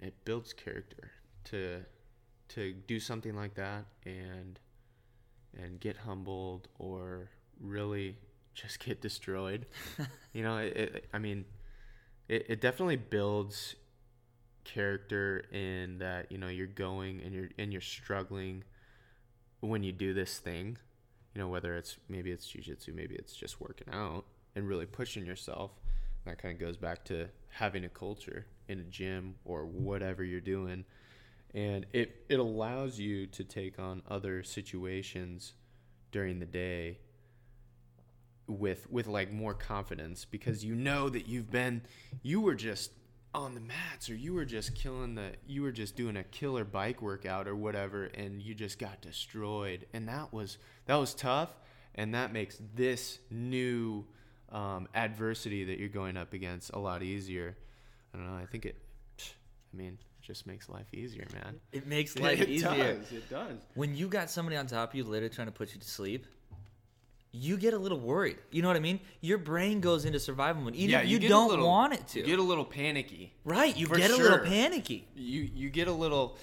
it 0.01 0.13
builds 0.25 0.53
character 0.53 1.12
to 1.46 1.82
to 2.50 2.74
do 2.88 3.00
something 3.00 3.36
like 3.36 3.53
that 3.56 3.86
and 4.06 4.60
and 5.58 5.79
get 5.79 5.98
humbled 5.98 6.68
or 6.79 7.29
really 7.60 8.18
just 8.53 8.79
get 8.79 9.01
destroyed. 9.01 9.65
you 10.34 10.44
know, 10.44 10.58
it, 10.58 10.77
it, 10.77 11.06
I 11.13 11.20
mean, 11.20 11.46
it, 12.29 12.45
it 12.48 12.62
definitely 12.62 12.95
builds 12.95 13.75
character 14.63 15.43
in 15.51 15.98
that 15.98 16.31
you 16.31 16.38
know 16.38 16.48
you're 16.48 16.67
going 16.67 17.21
and 17.21 17.33
you're 17.33 17.50
and 17.57 17.74
you're 17.74 17.81
struggling 17.81 18.63
when 19.62 19.83
you 19.83 19.91
do 19.91 20.13
this 20.13 20.38
thing 20.38 20.77
you 21.33 21.41
know 21.41 21.48
whether 21.48 21.75
it's 21.75 21.98
maybe 22.07 22.31
it's 22.31 22.48
jiu-jitsu 22.48 22.93
maybe 22.93 23.15
it's 23.15 23.33
just 23.33 23.59
working 23.59 23.88
out 23.91 24.25
and 24.55 24.67
really 24.67 24.86
pushing 24.86 25.25
yourself. 25.25 25.71
That 26.25 26.38
kind 26.38 26.53
of 26.53 26.59
goes 26.59 26.77
back 26.77 27.03
to 27.05 27.27
having 27.50 27.86
a 27.86 27.89
culture 27.89 28.45
in 28.67 28.79
a 28.79 28.83
gym 28.83 29.36
or 29.45 29.65
whatever 29.65 30.24
you're 30.24 30.41
doing. 30.41 30.86
And 31.53 31.86
it 31.93 32.25
it 32.29 32.39
allows 32.39 33.00
you 33.00 33.25
to 33.27 33.43
take 33.43 33.79
on 33.79 34.03
other 34.07 34.43
situations 34.43 35.53
during 36.12 36.39
the 36.39 36.45
day 36.45 37.00
with 38.50 38.89
with 38.91 39.08
like 39.08 39.32
more 39.32 39.53
confidence 39.53 40.25
because 40.25 40.65
you 40.65 40.75
know 40.75 41.08
that 41.10 41.27
you've 41.27 41.51
been 41.51 41.82
you 42.24 42.41
were 42.41 42.56
just 42.56 42.91
on 43.34 43.53
the 43.53 43.62
mats 43.62 44.10
or 44.10 44.15
you 44.15 44.34
were 44.34 44.46
just 44.46 44.74
killing 44.74 45.13
the 45.15 45.32
you 45.48 45.62
were 45.62 45.72
just 45.72 45.96
doing 45.96 46.18
a 46.18 46.24
killer 46.24 46.65
bike 46.65 47.01
workout 47.01 47.48
or 47.48 47.56
whatever 47.56 48.06
and 48.06 48.41
you 48.41 48.56
just 48.56 48.79
got 48.79 49.01
destroyed. 49.01 49.86
And 49.94 50.08
that 50.08 50.34
was 50.34 50.58
that 50.88 50.96
was 50.96 51.13
tough 51.13 51.50
and 51.96 52.13
that 52.15 52.34
makes 52.34 52.60
this 52.75 53.20
new 53.29 54.06
um, 54.51 54.88
adversity 54.96 55.65
that 55.65 55.77
you're 55.77 55.89
going 55.89 56.18
up 56.18 56.34
against 56.34 56.72
a 56.74 56.79
lot 56.79 57.03
easier. 57.03 57.56
I 58.13 58.18
don't 58.18 58.27
know 58.27 58.41
i 58.41 58.46
think 58.48 58.65
it 58.65 58.75
i 59.72 59.77
mean 59.77 60.00
it 60.00 60.25
just 60.25 60.48
makes 60.48 60.68
life 60.68 60.91
easier 60.94 61.27
man. 61.32 61.60
It 61.72 61.86
makes 61.86 62.18
life 62.20 62.41
it 62.41 62.50
easier. 62.50 62.96
does 62.96 63.12
it 63.12 63.29
does. 63.29 63.60
When 63.75 63.96
you 63.96 64.08
got 64.08 64.32
somebody 64.32 64.58
on 64.58 64.65
top 64.65 64.89
of 64.89 64.96
you 64.96 65.03
literally 65.03 65.29
trying 65.34 65.48
to 65.48 65.53
put 65.53 65.75
you 65.75 65.79
to 65.79 65.88
sleep, 65.88 66.25
you 67.31 67.57
get 67.57 67.74
a 67.74 67.77
little 67.77 68.00
worried. 68.00 68.38
You 68.51 68.62
know 68.63 68.67
what 68.69 68.77
I 68.77 68.79
mean? 68.79 69.00
Your 69.21 69.38
brain 69.38 69.81
goes 69.81 70.03
into 70.05 70.19
survival 70.19 70.63
mode. 70.63 70.75
Even 70.75 71.00
if 71.01 71.07
you, 71.07 71.17
a 71.17 71.27
don't 71.29 71.50
little- 71.50 71.67
want 71.67 71.93
it 71.93 72.07
to. 72.09 72.19
you 72.21 72.25
get 72.25 72.39
a 72.39 72.43
little 72.43 72.65
panicky 72.65 73.33
right, 73.43 73.75
you 73.77 73.88
get 73.88 74.09
a 74.12 74.15
little 74.17 74.39
panicky. 74.39 75.07
you 75.15 75.41
you 75.53 75.69
get 75.69 75.88
a 75.88 75.91
little 75.91 76.38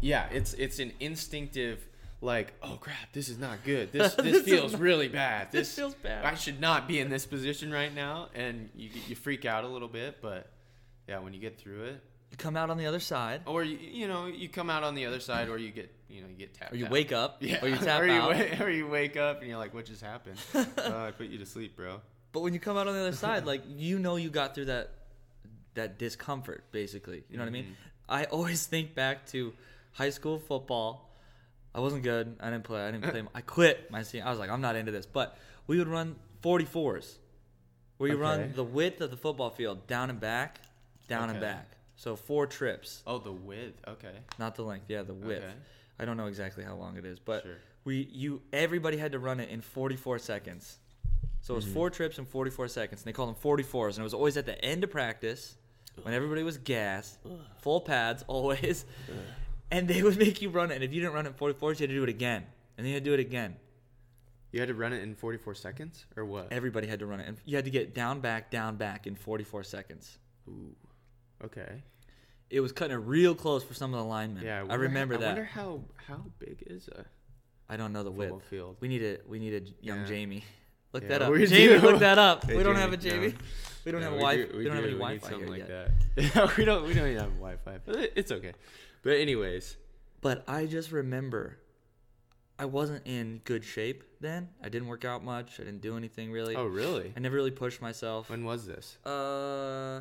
yeah 0.00 0.26
it's 0.30 0.52
it's 0.54 0.78
an 0.78 0.92
instinctive 1.00 1.86
like 2.20 2.54
oh 2.62 2.76
crap 2.80 3.12
this 3.12 3.28
is 3.28 3.38
not 3.38 3.62
good 3.64 3.92
this 3.92 4.14
This 4.16 4.32
this 4.38 4.42
feels 4.44 4.72
not- 4.72 4.80
really 4.80 5.08
bad 5.24 5.52
this 5.52 5.74
feels 5.74 5.94
bad. 5.94 6.24
i 6.24 6.34
should 6.34 6.60
not 6.60 6.88
be 6.88 6.98
in 6.98 7.08
this 7.10 7.26
position 7.26 7.70
right 7.70 7.94
now 7.94 8.28
and 8.34 8.68
you 8.74 8.90
you 9.08 9.14
freak 9.14 9.44
out 9.44 9.64
a 9.64 9.68
little 9.68 9.88
bit 9.88 10.18
but 10.22 10.50
yeah 11.08 11.18
when 11.18 11.32
you 11.34 11.40
get 11.40 11.58
through 11.58 11.84
it 11.84 12.02
You 12.30 12.36
come 12.36 12.56
out 12.56 12.70
on 12.70 12.76
the 12.78 12.86
other 12.86 13.00
side, 13.00 13.42
or 13.46 13.62
you 13.64 13.78
you 13.78 14.08
know 14.08 14.26
you 14.26 14.48
come 14.48 14.68
out 14.70 14.82
on 14.82 14.94
the 14.94 15.06
other 15.06 15.20
side 15.20 15.48
or 15.48 15.58
you 15.58 15.70
get 15.70 15.90
you 16.08 16.22
know 16.22 16.28
you 16.28 16.34
get 16.34 16.54
tapped 16.54 16.72
or 16.72 16.76
you 16.76 16.86
out. 16.86 16.90
wake 16.90 17.12
up, 17.12 17.38
yeah 17.40 17.58
or 17.64 17.68
you 17.68 17.76
tap 17.88 18.00
or 18.00 18.06
you, 18.06 18.12
out. 18.12 18.60
or 18.60 18.70
you 18.70 18.86
wake 18.86 19.16
up 19.16 19.40
and 19.40 19.48
you're 19.48 19.58
like 19.58 19.74
what 19.74 19.84
just 19.84 20.02
happened 20.02 20.38
oh, 20.54 21.04
i 21.06 21.10
put 21.10 21.26
you 21.28 21.38
to 21.38 21.46
sleep 21.46 21.76
bro 21.76 22.00
But 22.32 22.40
when 22.42 22.52
you 22.54 22.60
come 22.60 22.76
out 22.76 22.86
on 22.86 22.94
the 22.94 23.00
other 23.00 23.12
side, 23.16 23.46
like 23.46 23.62
you 23.66 23.98
know 23.98 24.16
you 24.16 24.28
got 24.30 24.54
through 24.54 24.66
that 24.66 24.90
that 25.74 25.98
discomfort, 25.98 26.64
basically. 26.72 27.24
You 27.30 27.36
know 27.36 27.44
what 27.44 27.48
I 27.48 27.52
mean? 27.52 27.64
Mm-hmm. 27.64 27.72
I 28.08 28.24
always 28.24 28.66
think 28.66 28.94
back 28.94 29.26
to 29.28 29.52
high 29.92 30.10
school 30.10 30.38
football. 30.38 31.10
I 31.74 31.80
wasn't 31.80 32.02
good. 32.02 32.36
I 32.40 32.50
didn't 32.50 32.64
play. 32.64 32.82
I 32.86 32.90
didn't 32.90 33.04
play. 33.10 33.22
I 33.34 33.40
quit 33.42 33.90
my 33.90 34.02
senior. 34.02 34.26
I 34.26 34.30
was 34.30 34.38
like, 34.38 34.48
I'm 34.50 34.60
not 34.62 34.76
into 34.76 34.92
this. 34.92 35.04
But 35.06 35.36
we 35.66 35.78
would 35.78 35.88
run 35.88 36.16
44s, 36.42 37.16
where 37.98 38.08
you 38.08 38.14
Okay. 38.16 38.22
run 38.22 38.52
the 38.54 38.64
width 38.64 39.00
of 39.02 39.10
the 39.10 39.16
football 39.18 39.50
field, 39.50 39.86
down 39.86 40.08
and 40.10 40.18
back, 40.20 40.60
down 41.08 41.28
and 41.30 41.40
back. 41.40 41.68
So 41.96 42.16
four 42.16 42.46
trips, 42.46 43.02
oh 43.06 43.18
the 43.18 43.32
width 43.32 43.80
okay 43.88 44.16
not 44.38 44.54
the 44.56 44.62
length. 44.62 44.86
Yeah, 44.88 45.02
the 45.02 45.14
width. 45.14 45.44
Okay. 45.44 45.54
I 45.98 46.04
don't 46.04 46.16
know 46.16 46.26
exactly 46.26 46.64
how 46.64 46.74
long 46.74 46.96
it 46.96 47.04
is, 47.04 47.18
but 47.18 47.42
Sure. 47.42 47.56
we 47.84 48.08
you 48.12 48.42
everybody 48.52 48.96
had 48.96 49.12
to 49.12 49.18
run 49.18 49.40
it 49.40 49.48
in 49.48 49.60
44 49.60 50.18
seconds. 50.18 50.78
So 51.40 51.54
it 51.54 51.56
was 51.56 51.64
mm-hmm. 51.64 51.74
four 51.74 51.90
trips 51.90 52.18
in 52.18 52.24
44 52.24 52.68
seconds, 52.68 53.02
and 53.02 53.06
they 53.06 53.12
called 53.12 53.28
them 53.28 53.40
44s, 53.40 53.90
and 53.90 53.98
it 54.00 54.02
was 54.02 54.14
always 54.14 54.36
at 54.36 54.46
the 54.46 54.62
end 54.64 54.82
of 54.82 54.90
practice 54.90 55.56
when 56.02 56.12
everybody 56.12 56.42
was 56.42 56.58
gassed, 56.58 57.18
full 57.58 57.80
pads 57.80 58.24
always, 58.26 58.84
and 59.70 59.86
they 59.86 60.02
would 60.02 60.18
make 60.18 60.42
you 60.42 60.50
run 60.50 60.70
it. 60.70 60.74
And 60.74 60.84
if 60.84 60.92
you 60.92 61.00
didn't 61.00 61.14
run 61.14 61.24
it 61.24 61.28
in 61.30 61.34
44s, 61.34 61.62
you 61.62 61.68
had 61.68 61.78
to 61.78 61.86
do 61.94 62.02
it 62.02 62.08
again, 62.08 62.44
and 62.76 62.84
then 62.84 62.86
you 62.86 62.94
had 62.94 63.04
to 63.04 63.10
do 63.10 63.14
it 63.14 63.20
again. 63.20 63.56
you 64.50 64.60
had 64.60 64.68
to 64.68 64.74
run 64.74 64.92
it 64.92 65.02
in 65.02 65.14
44 65.14 65.54
seconds 65.54 66.04
or 66.16 66.24
what 66.24 66.48
Everybody 66.50 66.88
had 66.88 66.98
to 66.98 67.06
run 67.06 67.20
it, 67.20 67.28
and 67.28 67.36
you 67.44 67.54
had 67.54 67.64
to 67.64 67.70
get 67.70 67.94
down, 67.94 68.20
back, 68.20 68.50
down, 68.50 68.76
back 68.76 69.06
in 69.06 69.14
44 69.14 69.62
seconds. 69.62 70.18
Ooh. 70.48 70.74
okay 71.44 71.82
It 72.50 72.60
was 72.60 72.72
cutting 72.72 72.94
it 72.96 73.00
real 73.00 73.34
close 73.34 73.64
for 73.64 73.74
some 73.74 73.92
of 73.92 73.98
the 73.98 74.04
linemen. 74.06 74.44
Yeah, 74.44 74.60
I 74.60 74.62
wonder 74.62 74.78
remember 74.78 75.14
how, 75.14 75.20
that. 75.20 75.26
I 75.26 75.28
wonder 75.32 75.44
how 75.44 75.80
how 76.06 76.22
big 76.38 76.62
is 76.66 76.88
a 76.88 77.04
I 77.68 77.76
don't 77.76 77.92
know 77.92 78.04
the 78.04 78.10
width. 78.12 78.44
field? 78.44 78.76
We 78.80 78.88
needed 78.88 79.22
we 79.28 79.38
needed 79.38 79.74
young 79.80 80.00
Yeah. 80.00 80.06
Jamie. 80.06 80.44
Look 80.92 81.02
Yeah, 81.02 81.08
that 81.18 81.22
up. 81.22 81.34
Jamie, 81.34 81.80
do. 81.80 81.86
look 81.86 81.98
that 81.98 82.18
up. 82.18 82.44
Hey, 82.46 82.56
we 82.56 82.62
don't 82.62 82.74
Jamie, 82.76 82.80
have 82.80 82.92
a 82.92 82.96
Jamie. 82.96 83.28
no. 83.28 83.34
We 83.84 83.92
don't 83.92 84.00
Yeah, 84.00 84.04
have 84.08 84.12
a 84.14 84.16
we 84.16 84.22
Wi. 84.22 84.36
do- 84.36 84.56
We, 84.58 84.64
don't 84.64 84.74
have 84.76 84.84
any. 84.84 84.92
We 84.94 84.98
Wi-Fi 84.98 85.28
something 85.28 85.40
here 85.52 85.58
like 85.58 85.68
yet. 85.68 86.34
that. 86.34 86.56
we 86.56 86.64
don't. 86.64 86.86
We 86.86 86.94
don't 86.94 87.06
even 87.08 87.18
have 87.22 87.34
Wi-Fi. 87.38 87.78
It's 88.16 88.32
okay. 88.32 88.52
But 89.02 89.10
anyways, 89.18 89.76
But 90.22 90.42
I 90.48 90.66
just 90.66 90.90
remember, 90.90 91.58
I 92.58 92.64
wasn't 92.64 93.06
in 93.06 93.42
good 93.44 93.64
shape 93.64 94.02
then. 94.20 94.48
I 94.62 94.68
didn't 94.70 94.88
work 94.88 95.04
out 95.04 95.22
much. 95.22 95.60
I 95.60 95.64
didn't 95.64 95.82
do 95.82 95.96
anything 95.96 96.32
really. 96.32 96.56
oh 96.56 96.64
really? 96.66 97.12
I 97.16 97.20
never 97.20 97.36
really 97.36 97.50
pushed 97.52 97.80
myself. 97.82 98.30
When 98.30 98.44
was 98.44 98.66
this? 98.66 98.96
Uh, 99.04 100.00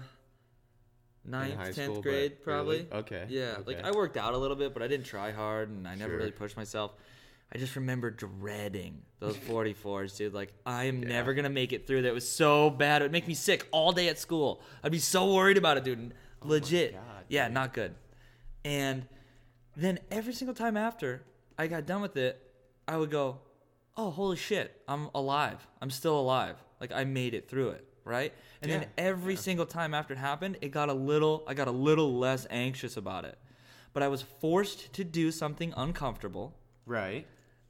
ninth, 1.27 1.75
tenth 1.75 1.95
but 1.95 2.03
grade, 2.03 2.43
probably. 2.43 2.77
really? 2.83 2.91
Okay. 2.91 3.25
Yeah, 3.29 3.57
like. 3.65 3.83
I 3.83 3.91
worked 3.91 4.17
out 4.17 4.33
a 4.33 4.37
little 4.37 4.55
bit, 4.57 4.73
but 4.73 4.81
I 4.83 4.87
didn't 4.87 5.05
try 5.05 5.31
hard, 5.31 5.69
and 5.69 5.87
I 5.87 5.95
never 5.95 6.11
Sure. 6.11 6.17
really 6.19 6.31
pushed 6.31 6.55
myself. 6.57 6.93
I 7.53 7.57
just 7.57 7.75
remember 7.75 8.09
dreading 8.09 9.03
those 9.19 9.37
44s, 9.49 10.17
dude. 10.17 10.33
Like 10.33 10.53
I 10.65 10.85
am 10.85 11.01
Yeah. 11.03 11.09
never 11.09 11.33
gonna 11.33 11.49
make 11.49 11.73
it 11.73 11.85
through. 11.87 12.01
That 12.03 12.13
was 12.13 12.27
so 12.29 12.69
bad. 12.69 13.01
It 13.01 13.05
would 13.05 13.11
make 13.11 13.27
me 13.27 13.33
sick 13.35 13.67
all 13.71 13.91
day 13.91 14.07
at 14.09 14.17
school. 14.19 14.61
I'd 14.83 14.91
be 14.91 14.99
so 14.99 15.33
worried 15.33 15.57
about 15.57 15.77
it, 15.77 15.83
dude. 15.83 16.13
Oh 16.41 16.47
legit. 16.47 16.93
Oh 16.95 16.97
God, 16.97 17.23
yeah, 17.29 17.45
dude. 17.45 17.53
not 17.53 17.73
good. 17.73 17.95
And 18.63 19.07
then 19.75 19.99
every 20.09 20.33
single 20.33 20.55
time 20.55 20.75
after 20.75 21.23
I 21.57 21.67
got 21.67 21.85
done 21.85 22.01
with 22.01 22.17
it, 22.17 22.41
I 22.87 22.97
would 22.97 23.11
go, 23.11 23.39
"Oh, 23.95 24.09
holy 24.09 24.37
shit! 24.37 24.81
I'm 24.87 25.09
alive. 25.13 25.65
I'm 25.81 25.89
still 25.91 26.19
alive. 26.19 26.57
Like 26.81 26.91
I 26.91 27.03
made 27.03 27.33
it 27.33 27.47
through 27.47 27.69
it." 27.69 27.87
Right? 28.05 28.33
And 28.61 28.71
then 28.71 28.85
every 28.97 29.33
yeah. 29.33 29.39
single 29.39 29.65
time 29.65 29.93
after 29.93 30.13
it 30.13 30.17
happened, 30.17 30.57
it 30.61 30.69
got 30.69 30.89
a 30.89 30.93
little 30.93 31.43
I 31.47 31.53
got 31.53 31.67
a 31.67 31.71
little 31.71 32.17
less 32.17 32.47
anxious 32.49 32.97
about 32.97 33.25
it. 33.25 33.37
But 33.93 34.03
I 34.03 34.07
was 34.07 34.21
forced 34.21 34.93
to 34.93 35.03
do 35.03 35.31
something 35.31 35.73
uncomfortable. 35.75 36.53
Right. 36.85 37.25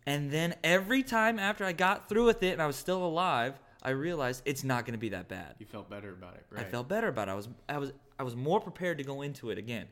And 0.06 0.30
then 0.30 0.56
every 0.64 1.04
time 1.04 1.40
after 1.40 1.66
I 1.66 1.72
got 1.72 2.10
through 2.10 2.26
with 2.26 2.44
it 2.44 2.52
and 2.54 2.62
I 2.62 2.68
was 2.68 2.76
still 2.76 3.04
alive, 3.04 3.60
I 3.82 3.92
realized 3.92 4.42
it's 4.46 4.64
not 4.64 4.86
going 4.86 4.94
to 4.94 5.00
be 5.00 5.10
that 5.10 5.28
bad. 5.28 5.56
You 5.60 5.66
felt 5.66 5.90
better 5.90 6.12
about 6.12 6.36
it, 6.36 6.46
right? 6.50 6.66
I 6.66 6.70
felt 6.70 6.88
better 6.88 7.08
about 7.08 7.28
it. 7.28 7.32
I 7.32 7.36
was 7.36 7.50
I 7.70 7.78
was 7.78 7.94
I 8.20 8.24
was 8.24 8.36
more 8.36 8.60
prepared 8.60 8.98
to 8.98 9.04
go 9.04 9.22
into 9.22 9.50
it 9.50 9.58
again. 9.58 9.88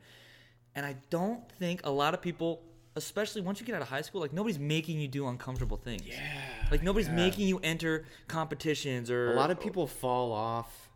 And 0.76 0.86
I 0.86 0.96
don't 1.10 1.48
think 1.60 1.82
a 1.84 1.92
lot 1.92 2.14
of 2.14 2.22
people, 2.22 2.64
especially 2.96 3.42
once 3.42 3.60
you 3.60 3.66
get 3.66 3.76
out 3.76 3.82
of 3.82 3.90
high 3.90 4.02
school, 4.02 4.22
like 4.22 4.34
nobody's 4.34 4.60
making 4.60 5.00
you 5.00 5.08
do 5.08 5.28
uncomfortable 5.28 5.78
things. 5.78 6.08
Yeah. 6.08 6.18
Like 6.72 6.84
nobody's 6.84 7.08
yeah. 7.08 7.16
making 7.16 7.48
you 7.48 7.60
enter 7.64 8.06
competitions 8.28 9.10
or 9.10 9.32
A 9.32 9.36
lot 9.36 9.52
of 9.52 9.60
people 9.60 9.88
fall 9.88 10.32
off 10.32 10.90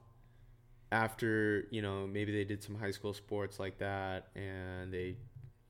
after 0.91 1.67
you 1.69 1.81
know 1.81 2.07
maybe 2.07 2.31
they 2.31 2.43
did 2.43 2.63
some 2.63 2.75
high 2.75 2.91
school 2.91 3.13
sports 3.13 3.59
like 3.59 3.77
that, 3.79 4.27
and 4.35 4.93
they, 4.93 5.17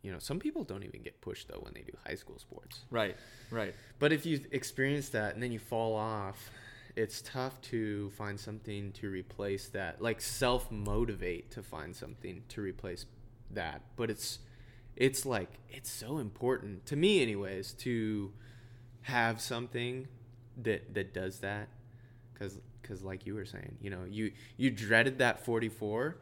you 0.02 0.12
know, 0.12 0.20
some 0.20 0.40
people 0.40 0.64
don't 0.64 0.84
even 0.84 1.02
get 1.02 1.20
pushed 1.22 1.48
though 1.48 1.60
when 1.62 1.74
they 1.74 1.82
do 1.82 1.94
high 2.06 2.16
school 2.16 2.40
sports. 2.40 2.86
Right. 2.90 3.16
Right. 3.52 3.74
But 4.00 4.14
if 4.14 4.26
you 4.26 4.42
experience 4.52 5.10
that 5.10 5.34
and 5.34 5.44
then 5.44 5.52
you 5.52 5.60
fall 5.60 5.96
off, 5.96 6.52
it's 6.98 7.22
tough 7.22 7.62
to 7.62 8.10
find 8.12 8.40
something 8.40 8.92
to 8.92 9.10
replace 9.10 9.70
that 9.70 10.02
like 10.02 10.20
self 10.20 10.72
motivate 10.72 11.52
to 11.52 11.62
find 11.62 11.96
something 11.96 12.44
to 12.50 12.60
replace 12.60 13.06
that 13.52 13.82
but 13.96 14.10
it's 14.10 14.40
it's 14.96 15.26
like 15.26 15.60
it's 15.70 15.92
so 15.92 16.18
important 16.18 16.86
to 16.88 16.96
me 16.96 17.22
anyways 17.22 17.72
to 17.74 18.34
have 19.08 19.40
something 19.42 20.08
that 20.64 20.94
that 20.94 21.14
does 21.14 21.40
that 21.40 21.68
because 22.34 22.60
because 22.82 23.04
like 23.04 23.26
you 23.26 23.34
were 23.36 23.46
saying 23.46 23.78
you 23.82 23.90
know 23.90 24.04
you 24.10 24.32
you 24.58 24.70
dreaded 24.70 25.20
that 25.20 25.44
44 25.46 26.16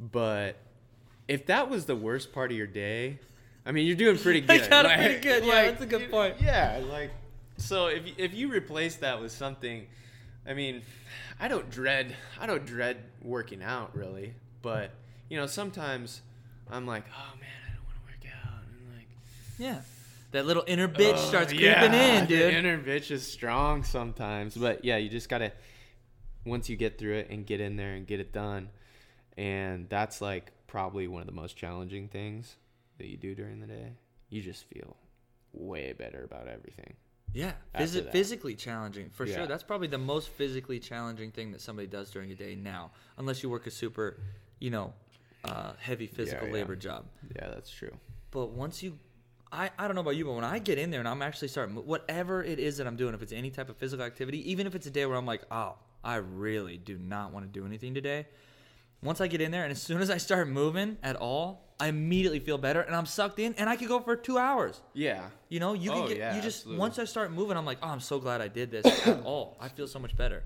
but 0.00 0.56
if 1.28 1.46
that 1.46 1.68
was 1.70 1.84
the 1.86 1.94
worst 1.96 2.32
part 2.32 2.50
of 2.50 2.56
your 2.56 2.66
day 2.66 3.18
i 3.64 3.70
mean 3.72 3.86
you're 3.86 3.96
doing 3.96 4.18
pretty 4.18 4.40
good 4.42 4.68
pretty 4.68 5.20
good, 5.20 5.44
yeah, 5.44 5.62
that's 5.70 5.82
a 5.82 5.86
good 5.86 6.02
you- 6.02 6.08
point. 6.08 6.34
yeah 6.40 6.80
like 6.90 7.10
so 7.56 7.86
if 7.86 8.06
you- 8.06 8.14
if 8.18 8.34
you 8.34 8.48
replace 8.48 8.96
that 8.96 9.20
with 9.20 9.30
something 9.32 9.86
i 10.46 10.54
mean 10.54 10.82
i 11.38 11.46
don't 11.46 11.70
dread 11.70 12.14
i 12.40 12.46
don't 12.46 12.66
dread 12.66 12.96
working 13.22 13.62
out 13.62 13.94
really 13.96 14.34
but 14.62 14.90
you 15.28 15.36
know 15.36 15.46
sometimes 15.46 16.22
i'm 16.70 16.86
like 16.86 17.04
oh 17.16 17.36
man 17.38 17.48
i 17.68 17.74
don't 17.74 17.84
want 17.84 17.96
to 17.96 18.26
work 18.26 18.34
out 18.44 18.62
and 18.64 18.96
like 18.96 19.06
Yeah. 19.58 19.80
That 20.32 20.46
little 20.46 20.64
inner 20.66 20.88
bitch 20.88 21.14
Oh, 21.14 21.16
starts 21.16 21.48
creeping 21.52 21.66
yeah, 21.66 22.18
in, 22.20 22.20
The 22.22 22.36
dude. 22.36 22.54
inner 22.54 22.78
bitch 22.82 23.10
is 23.10 23.26
strong 23.26 23.84
sometimes, 23.84 24.56
but 24.56 24.84
yeah, 24.84 24.96
you 24.96 25.08
just 25.08 25.28
gotta 25.28 25.52
once 26.44 26.68
you 26.68 26.76
get 26.76 26.98
through 26.98 27.16
it 27.18 27.28
and 27.30 27.46
get 27.46 27.60
in 27.60 27.76
there 27.76 27.92
and 27.94 28.06
get 28.06 28.18
it 28.18 28.32
done, 28.32 28.68
and 29.36 29.88
that's 29.88 30.20
like 30.20 30.50
probably 30.66 31.06
one 31.06 31.20
of 31.20 31.26
the 31.26 31.32
most 31.32 31.56
challenging 31.56 32.08
things 32.08 32.56
that 32.98 33.06
you 33.08 33.16
do 33.16 33.34
during 33.34 33.60
the 33.60 33.66
day. 33.66 33.92
You 34.30 34.40
just 34.42 34.64
feel 34.64 34.96
way 35.52 35.92
better 35.92 36.24
about 36.24 36.48
everything. 36.48 36.94
Yeah, 37.34 37.52
phys- 37.74 38.10
physically 38.12 38.54
challenging 38.54 39.08
for 39.10 39.24
Yeah. 39.26 39.36
sure. 39.36 39.46
That's 39.46 39.62
probably 39.62 39.88
the 39.88 39.98
most 39.98 40.28
physically 40.30 40.78
challenging 40.80 41.30
thing 41.30 41.52
that 41.52 41.60
somebody 41.60 41.86
does 41.88 42.10
during 42.10 42.30
a 42.30 42.34
day 42.34 42.54
now, 42.54 42.92
unless 43.18 43.42
you 43.42 43.48
work 43.50 43.66
a 43.66 43.70
super, 43.70 44.18
you 44.58 44.70
know, 44.70 44.92
uh, 45.44 45.72
heavy 45.78 46.06
physical 46.06 46.46
yeah. 46.48 46.54
labor 46.54 46.76
job. 46.76 47.06
Yeah, 47.36 47.48
that's 47.48 47.70
true. 47.70 47.92
But 48.30 48.50
once 48.50 48.82
you, 48.82 48.98
I, 49.52 49.70
I 49.78 49.86
don't 49.86 49.94
know 49.94 50.00
about 50.00 50.16
you, 50.16 50.24
but 50.24 50.32
when 50.32 50.44
I 50.44 50.58
get 50.58 50.78
in 50.78 50.90
there 50.90 51.00
and 51.00 51.08
I'm 51.08 51.20
actually 51.22 51.48
starting 51.48 51.74
whatever 51.76 52.42
it 52.42 52.58
is 52.58 52.78
that 52.78 52.86
I'm 52.86 52.96
doing, 52.96 53.12
if 53.14 53.20
it's 53.22 53.32
any 53.32 53.50
type 53.50 53.68
of 53.68 53.76
physical 53.76 54.04
activity, 54.04 54.50
even 54.50 54.66
if 54.66 54.74
it's 54.74 54.86
a 54.86 54.90
day 54.90 55.04
where 55.06 55.16
I'm 55.16 55.26
like, 55.26 55.42
oh, 55.50 55.74
I 56.02 56.16
really 56.16 56.78
do 56.78 56.96
not 56.98 57.32
want 57.32 57.44
to 57.44 57.60
do 57.60 57.66
anything 57.66 57.92
today. 57.94 58.26
Once 59.02 59.20
I 59.20 59.26
get 59.26 59.40
in 59.40 59.50
there 59.50 59.62
and 59.64 59.70
as 59.72 59.82
soon 59.82 60.00
as 60.00 60.10
I 60.10 60.16
start 60.16 60.48
moving 60.48 60.96
at 61.02 61.16
all, 61.16 61.68
I 61.78 61.88
immediately 61.88 62.38
feel 62.38 62.56
better 62.56 62.80
and 62.80 62.94
I'm 62.96 63.04
sucked 63.06 63.38
in 63.40 63.52
and 63.54 63.68
I 63.68 63.76
could 63.76 63.88
go 63.88 64.00
for 64.00 64.16
two 64.16 64.38
hours. 64.38 64.80
Yeah. 64.94 65.24
You 65.48 65.60
know, 65.60 65.74
you 65.74 65.90
can 65.90 66.02
Oh, 66.02 66.08
get 66.08 66.16
yeah, 66.18 66.34
you 66.36 66.40
just 66.40 66.60
absolutely. 66.60 66.80
once 66.80 66.98
I 66.98 67.04
start 67.04 67.32
moving, 67.32 67.56
I'm 67.56 67.66
like, 67.66 67.78
oh, 67.82 67.88
I'm 67.88 68.00
so 68.00 68.18
glad 68.20 68.40
I 68.40 68.48
did 68.48 68.70
this 68.70 68.86
at 69.06 69.22
all. 69.24 69.56
I 69.60 69.68
feel 69.68 69.86
so 69.88 69.98
much 69.98 70.16
better. 70.16 70.44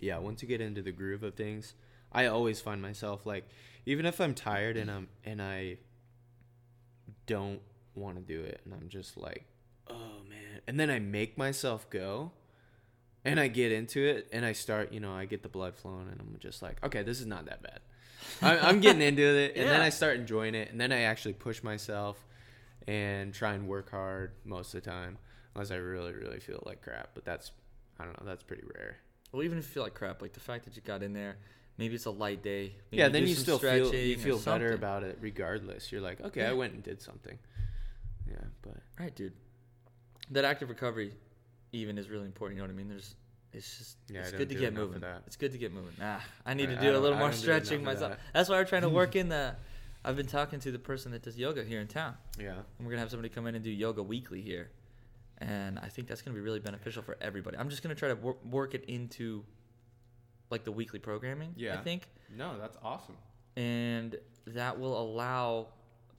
yeah 0.00 0.16
once 0.18 0.40
you 0.42 0.48
get 0.48 0.60
into 0.60 0.80
the 0.82 0.90
groove 0.92 1.22
of 1.22 1.34
things 1.34 1.74
i 2.12 2.26
always 2.26 2.60
find 2.60 2.80
myself 2.82 3.24
like 3.24 3.44
even 3.86 4.04
if 4.06 4.20
i'm 4.20 4.34
tired 4.34 4.76
and 4.76 4.90
i'm 4.90 5.06
and 5.24 5.40
i 5.40 5.76
don't 7.26 7.60
want 7.94 8.16
to 8.16 8.22
do 8.22 8.40
it 8.42 8.60
and 8.64 8.74
i'm 8.74 8.88
just 8.88 9.16
like 9.16 9.44
oh 9.88 10.22
man 10.28 10.60
and 10.66 10.78
then 10.78 10.90
i 10.90 10.98
make 10.98 11.36
myself 11.36 11.88
go 11.90 12.30
and 13.24 13.38
i 13.38 13.48
get 13.48 13.72
into 13.72 14.02
it 14.04 14.28
and 14.32 14.44
i 14.44 14.52
start 14.52 14.92
you 14.92 15.00
know 15.00 15.12
i 15.12 15.24
get 15.24 15.42
the 15.42 15.48
blood 15.48 15.74
flowing 15.76 16.08
and 16.10 16.20
i'm 16.20 16.36
just 16.40 16.62
like 16.62 16.76
okay 16.84 17.02
this 17.02 17.20
is 17.20 17.26
not 17.26 17.46
that 17.46 17.62
bad 17.62 17.80
I, 18.40 18.58
i'm 18.68 18.80
getting 18.80 19.02
into 19.02 19.22
it 19.22 19.54
and 19.56 19.68
then 19.68 19.80
i 19.80 19.88
start 19.90 20.16
enjoying 20.16 20.54
it 20.54 20.70
and 20.70 20.80
then 20.80 20.92
i 20.92 21.02
actually 21.02 21.34
push 21.34 21.62
myself 21.62 22.24
and 22.88 23.32
try 23.34 23.52
and 23.54 23.68
work 23.68 23.90
hard 23.90 24.32
most 24.44 24.74
of 24.74 24.82
the 24.82 24.90
time 24.90 25.18
unless 25.54 25.70
i 25.70 25.76
really 25.76 26.12
really 26.12 26.40
feel 26.40 26.62
like 26.66 26.82
crap 26.82 27.10
but 27.14 27.24
that's 27.24 27.52
i 27.98 28.04
don't 28.04 28.18
know 28.20 28.26
that's 28.26 28.42
pretty 28.42 28.64
rare 28.74 28.96
Well, 29.32 29.42
even 29.42 29.58
if 29.58 29.64
you 29.66 29.70
feel 29.72 29.82
like 29.82 29.94
crap, 29.94 30.20
like 30.20 30.32
the 30.34 30.40
fact 30.40 30.64
that 30.66 30.76
you 30.76 30.82
got 30.82 31.02
in 31.02 31.12
there, 31.14 31.36
maybe 31.78 31.94
it's 31.94 32.04
a 32.04 32.10
light 32.10 32.42
day. 32.42 32.74
Maybe 32.90 33.00
yeah, 33.00 33.08
then 33.08 33.26
you 33.26 33.34
still 33.34 33.58
feel 33.58 33.94
you 33.94 34.18
feel 34.18 34.38
better 34.38 34.72
about 34.74 35.04
it 35.04 35.16
regardless. 35.22 35.90
You're 35.90 36.02
like, 36.02 36.20
okay, 36.20 36.44
I 36.44 36.52
went 36.52 36.74
and 36.74 36.82
did 36.82 37.00
something. 37.00 37.38
Yeah, 38.32 38.38
but 38.62 38.76
Right, 38.98 39.14
dude. 39.14 39.32
That 40.30 40.44
active 40.44 40.68
recovery, 40.70 41.12
even, 41.72 41.98
is 41.98 42.08
really 42.08 42.26
important. 42.26 42.56
You 42.56 42.62
know 42.62 42.68
what 42.68 42.74
I 42.74 42.76
mean? 42.76 42.88
There's, 42.88 43.14
it's 43.52 43.78
just, 43.78 43.96
Yeah, 44.08 44.20
it's 44.20 44.32
good 44.32 44.48
to 44.48 44.54
get 44.54 44.72
moving. 44.72 45.02
It's 45.26 45.36
good 45.36 45.52
to 45.52 45.58
get 45.58 45.72
moving. 45.72 45.92
Ah, 46.00 46.24
I 46.46 46.54
need 46.54 46.70
I- 46.70 46.74
to 46.76 46.80
do 46.80 46.96
a 46.96 46.98
little 46.98 47.18
more 47.18 47.32
stretching 47.32 47.84
myself. 47.84 48.12
that. 48.12 48.20
That's 48.32 48.48
why 48.48 48.56
we're 48.56 48.64
trying 48.64 48.82
to 48.82 48.88
work 48.88 49.14
in 49.22 49.28
the. 49.28 49.54
I've 50.04 50.16
been 50.16 50.26
talking 50.26 50.58
to 50.60 50.72
the 50.72 50.78
person 50.80 51.12
that 51.12 51.22
does 51.22 51.38
yoga 51.38 51.62
here 51.62 51.80
in 51.80 51.86
town. 51.86 52.14
yeah, 52.38 52.54
And 52.78 52.86
we're 52.86 52.90
gonna 52.90 53.00
have 53.00 53.10
somebody 53.10 53.28
come 53.28 53.46
in 53.46 53.54
and 53.54 53.62
do 53.62 53.70
yoga 53.70 54.02
weekly 54.02 54.40
here, 54.40 54.70
and 55.38 55.78
I 55.78 55.86
think 55.88 56.08
that's 56.08 56.22
gonna 56.22 56.34
be 56.34 56.40
really 56.40 56.58
beneficial 56.58 57.02
for 57.04 57.16
everybody. 57.20 57.56
I'm 57.56 57.68
just 57.68 57.82
gonna 57.84 57.94
try 57.94 58.08
to 58.08 58.16
wor- 58.16 58.36
work 58.50 58.74
it 58.74 58.84
into, 58.86 59.44
like 60.50 60.64
the 60.64 60.72
weekly 60.72 60.98
programming. 60.98 61.54
Yeah. 61.56 61.74
I 61.78 61.82
think, 61.82 62.08
no, 62.36 62.58
that's 62.58 62.76
awesome. 62.82 63.16
and 63.56 64.16
that 64.48 64.80
will 64.80 65.00
allow 65.00 65.68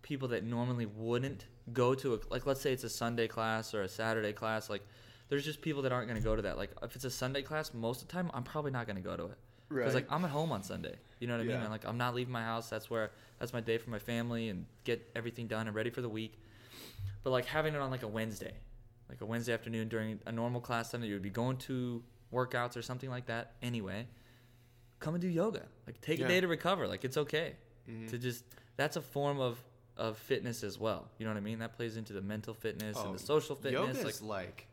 people 0.03 0.27
that 0.27 0.43
normally 0.43 0.85
wouldn't 0.85 1.45
go 1.73 1.95
to 1.95 2.13
a 2.13 2.19
like 2.29 2.45
let's 2.45 2.61
say 2.61 2.71
it's 2.73 2.83
a 2.83 2.89
Sunday 2.89 3.27
class 3.27 3.73
or 3.73 3.81
a 3.81 3.87
Saturday 3.89 4.33
class. 4.33 4.69
Like, 4.69 4.83
there's 5.29 5.43
just 5.45 5.61
people 5.61 5.81
that 5.81 5.91
aren't 5.91 6.07
gonna 6.07 6.19
go 6.21 6.35
to 6.35 6.41
that. 6.43 6.57
Like, 6.57 6.69
if 6.83 6.95
it's 6.95 7.05
a 7.05 7.09
Sunday 7.09 7.41
class, 7.41 7.73
most 7.73 8.01
of 8.03 8.07
the 8.07 8.13
time 8.13 8.29
I'm 8.35 8.43
probably 8.43 8.69
not 8.71 8.85
gonna 8.85 9.01
go 9.01 9.17
to 9.17 9.25
it. 9.25 9.37
Because 9.85 9.95
like 9.95 10.11
I'm 10.11 10.23
at 10.25 10.29
home 10.31 10.51
on 10.51 10.61
Sunday, 10.61 10.95
you 11.19 11.25
know 11.25 11.33
what 11.33 11.41
I 11.41 11.45
mean. 11.45 11.55
And 11.63 11.71
like 11.71 11.85
I'm 11.85 11.97
not 11.97 12.13
leaving 12.13 12.31
my 12.33 12.43
house. 12.43 12.69
That's 12.69 12.89
where 12.91 13.09
that's 13.39 13.53
my 13.53 13.61
day 13.61 13.77
for 13.79 13.89
my 13.89 13.97
family 13.97 14.49
and 14.49 14.65
get 14.83 15.09
everything 15.15 15.47
done 15.47 15.65
and 15.67 15.75
ready 15.75 15.89
for 15.89 16.01
the 16.01 16.09
week. 16.09 16.37
But 17.23 17.31
like 17.31 17.45
having 17.45 17.73
it 17.73 17.79
on 17.79 17.89
like 17.89 18.03
a 18.03 18.07
Wednesday, 18.07 18.53
like 19.09 19.21
a 19.21 19.25
Wednesday 19.25 19.53
afternoon 19.53 19.87
during 19.87 20.19
a 20.27 20.31
normal 20.31 20.61
class 20.61 20.91
time 20.91 21.01
that 21.01 21.07
you 21.07 21.13
would 21.13 21.23
be 21.23 21.29
going 21.31 21.57
to 21.57 22.03
workouts 22.31 22.75
or 22.77 22.81
something 22.81 23.09
like 23.09 23.25
that 23.27 23.53
anyway, 23.63 24.05
come 24.99 25.15
and 25.15 25.21
do 25.21 25.27
yoga. 25.29 25.63
Like 25.87 26.01
take 26.01 26.19
a 26.19 26.23
day 26.27 26.41
to 26.41 26.47
recover. 26.47 26.87
Like 26.87 27.03
it's 27.05 27.17
okay 27.17 27.55
Mhm. 27.89 28.09
to 28.09 28.17
just 28.17 28.43
that's 28.75 28.95
a 28.97 29.01
form 29.01 29.39
of 29.39 29.57
of 29.97 30.17
fitness 30.17 30.63
as 30.63 30.79
well. 30.79 31.07
You 31.17 31.25
know 31.25 31.31
what 31.31 31.37
I 31.37 31.41
mean? 31.41 31.59
That 31.59 31.75
plays 31.75 31.97
into 31.97 32.13
the 32.13 32.21
mental 32.21 32.53
fitness 32.53 32.97
and 32.97 33.09
Oh, 33.09 33.13
the 33.13 33.19
social 33.19 33.55
fitness. 33.55 33.97
Yoga's 33.97 34.21
Like 34.21 34.47
like, 34.47 34.67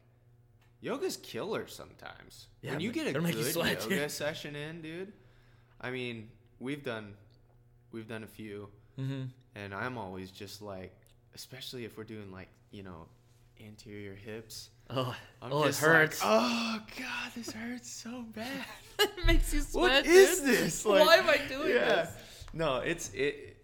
yoga's 0.81 1.17
killer 1.19 1.67
sometimes. 1.67 2.47
Yeah, 2.63 2.73
when 2.73 2.81
you 2.81 2.93
get 2.93 3.15
a 3.15 3.21
make 3.21 3.37
you 3.37 3.43
good 3.43 3.53
sweat, 3.53 3.83
yoga 3.83 3.97
dude. 3.97 4.11
session 4.11 4.57
in, 4.57 4.81
dude. 4.83 5.13
I 5.81 5.91
mean, 5.91 6.29
we've 6.59 6.83
done, 6.83 7.15
we've 7.93 8.09
done 8.09 8.25
a 8.25 8.27
few, 8.29 8.69
hmm 8.97 9.25
and 9.57 9.75
I'm 9.75 9.99
always 9.99 10.31
just 10.31 10.63
like, 10.63 10.95
especially 11.35 11.85
if 11.85 11.99
we're 11.99 12.05
doing 12.05 12.31
like, 12.31 12.49
you 12.71 12.83
know, 12.85 13.07
anterior 13.67 14.15
hips. 14.15 14.71
oh, 14.91 15.15
I'm 15.43 15.53
oh, 15.53 15.65
it 15.65 15.67
just 15.69 15.83
like, 15.83 15.91
hurts. 15.93 16.21
oh 16.25 16.81
god, 16.99 17.33
this 17.35 17.51
hurts 17.51 17.91
so 17.91 18.23
bad. 18.35 18.65
it 19.01 19.27
makes 19.27 19.53
you 19.53 19.61
sweat. 19.61 20.05
what 20.05 20.07
is 20.07 20.41
dude. 20.41 20.49
this? 20.49 20.85
Why 20.85 21.17
am 21.17 21.29
I 21.29 21.39
doing 21.49 21.71
yeah. 21.75 21.85
this? 22.05 22.11
No, 22.53 22.77
it's 22.79 23.11
it. 23.13 23.57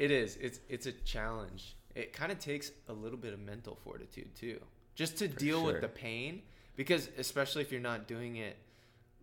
It 0.00 0.10
is. 0.10 0.36
It's 0.40 0.60
it's 0.68 0.86
a 0.86 0.92
challenge. 0.92 1.76
It 1.94 2.12
kind 2.12 2.32
of 2.32 2.38
takes 2.38 2.70
a 2.88 2.92
little 2.92 3.18
bit 3.18 3.32
of 3.34 3.40
mental 3.40 3.74
fortitude 3.84 4.34
too, 4.34 4.58
just 4.94 5.18
to 5.18 5.28
For 5.28 5.36
deal 5.38 5.58
sure. 5.62 5.72
with 5.72 5.80
the 5.82 5.88
pain. 5.88 6.42
Because 6.76 7.08
especially 7.18 7.60
if 7.62 7.70
you're 7.72 7.80
not 7.92 8.08
doing 8.08 8.36
it 8.36 8.56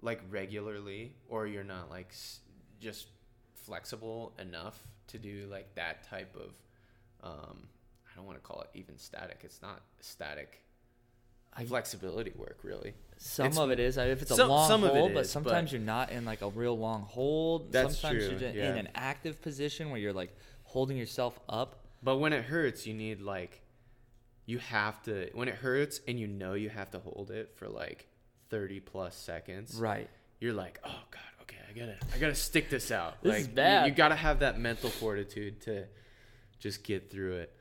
like 0.01 0.21
regularly, 0.29 1.13
or 1.29 1.47
you're 1.47 1.63
not 1.63 1.89
like 1.89 2.09
s- 2.11 2.41
just 2.79 3.07
flexible 3.55 4.33
enough 4.39 4.77
to 5.07 5.17
do 5.17 5.47
like 5.49 5.73
that 5.75 6.03
type 6.07 6.35
of. 6.35 6.51
Um, 7.23 7.67
I 8.05 8.15
don't 8.15 8.25
want 8.25 8.37
to 8.37 8.43
call 8.43 8.61
it 8.61 8.69
even 8.75 8.97
static. 8.99 9.39
It's 9.43 9.61
not 9.61 9.81
static. 9.99 10.61
Flexibility 11.65 12.31
work 12.35 12.59
really. 12.61 12.93
Some 13.17 13.47
It's- 13.47 13.57
of 13.57 13.71
it 13.71 13.79
is. 13.79 13.97
If 13.97 14.21
it's 14.21 14.29
a 14.29 14.35
some- 14.35 14.49
long 14.49 14.67
some 14.69 14.81
hold, 14.83 15.15
but 15.15 15.25
sometimes 15.25 15.71
but- 15.71 15.77
you're 15.77 15.85
not 15.85 16.11
in 16.11 16.23
like 16.23 16.43
a 16.43 16.49
real 16.49 16.77
long 16.77 17.01
hold. 17.01 17.71
That's 17.71 17.97
sometimes 17.97 18.27
true, 18.27 18.37
you're 18.37 18.49
yeah. 18.51 18.71
in 18.73 18.77
an 18.77 18.89
active 18.93 19.41
position 19.41 19.89
where 19.89 19.99
you're 19.99 20.13
like 20.13 20.35
holding 20.67 20.97
yourself 20.97 21.39
up. 21.49 21.83
But 22.03 22.17
when 22.17 22.33
it 22.33 22.43
hurts, 22.45 22.85
you 22.85 22.93
need 22.93 23.21
like 23.21 23.61
you 24.45 24.59
have 24.59 25.01
to 25.03 25.29
when 25.33 25.47
it 25.47 25.55
hurts 25.55 25.99
and 26.07 26.19
you 26.19 26.27
know 26.27 26.53
you 26.53 26.69
have 26.69 26.91
to 26.91 26.99
hold 26.99 27.31
it 27.31 27.53
for 27.55 27.67
like 27.67 28.07
30 28.49 28.79
plus 28.81 29.15
seconds. 29.15 29.75
Right. 29.75 30.09
You're 30.39 30.53
like, 30.53 30.79
"Oh 30.85 31.01
god, 31.09 31.21
okay, 31.41 31.57
I 31.67 31.77
got 31.77 31.85
to 31.87 32.15
I 32.15 32.19
got 32.19 32.27
to 32.27 32.35
stick 32.35 32.69
this 32.69 32.91
out." 32.91 33.21
This 33.23 33.31
like 33.31 33.41
is 33.41 33.47
you- 33.47 33.53
bad. 33.53 33.87
You, 33.87 33.93
got 33.93 34.09
to 34.09 34.15
have 34.15 34.39
that 34.39 34.59
mental 34.59 34.89
fortitude 34.89 35.61
to 35.61 35.85
just 36.59 36.83
get 36.83 37.09
through 37.09 37.37
it. 37.37 37.53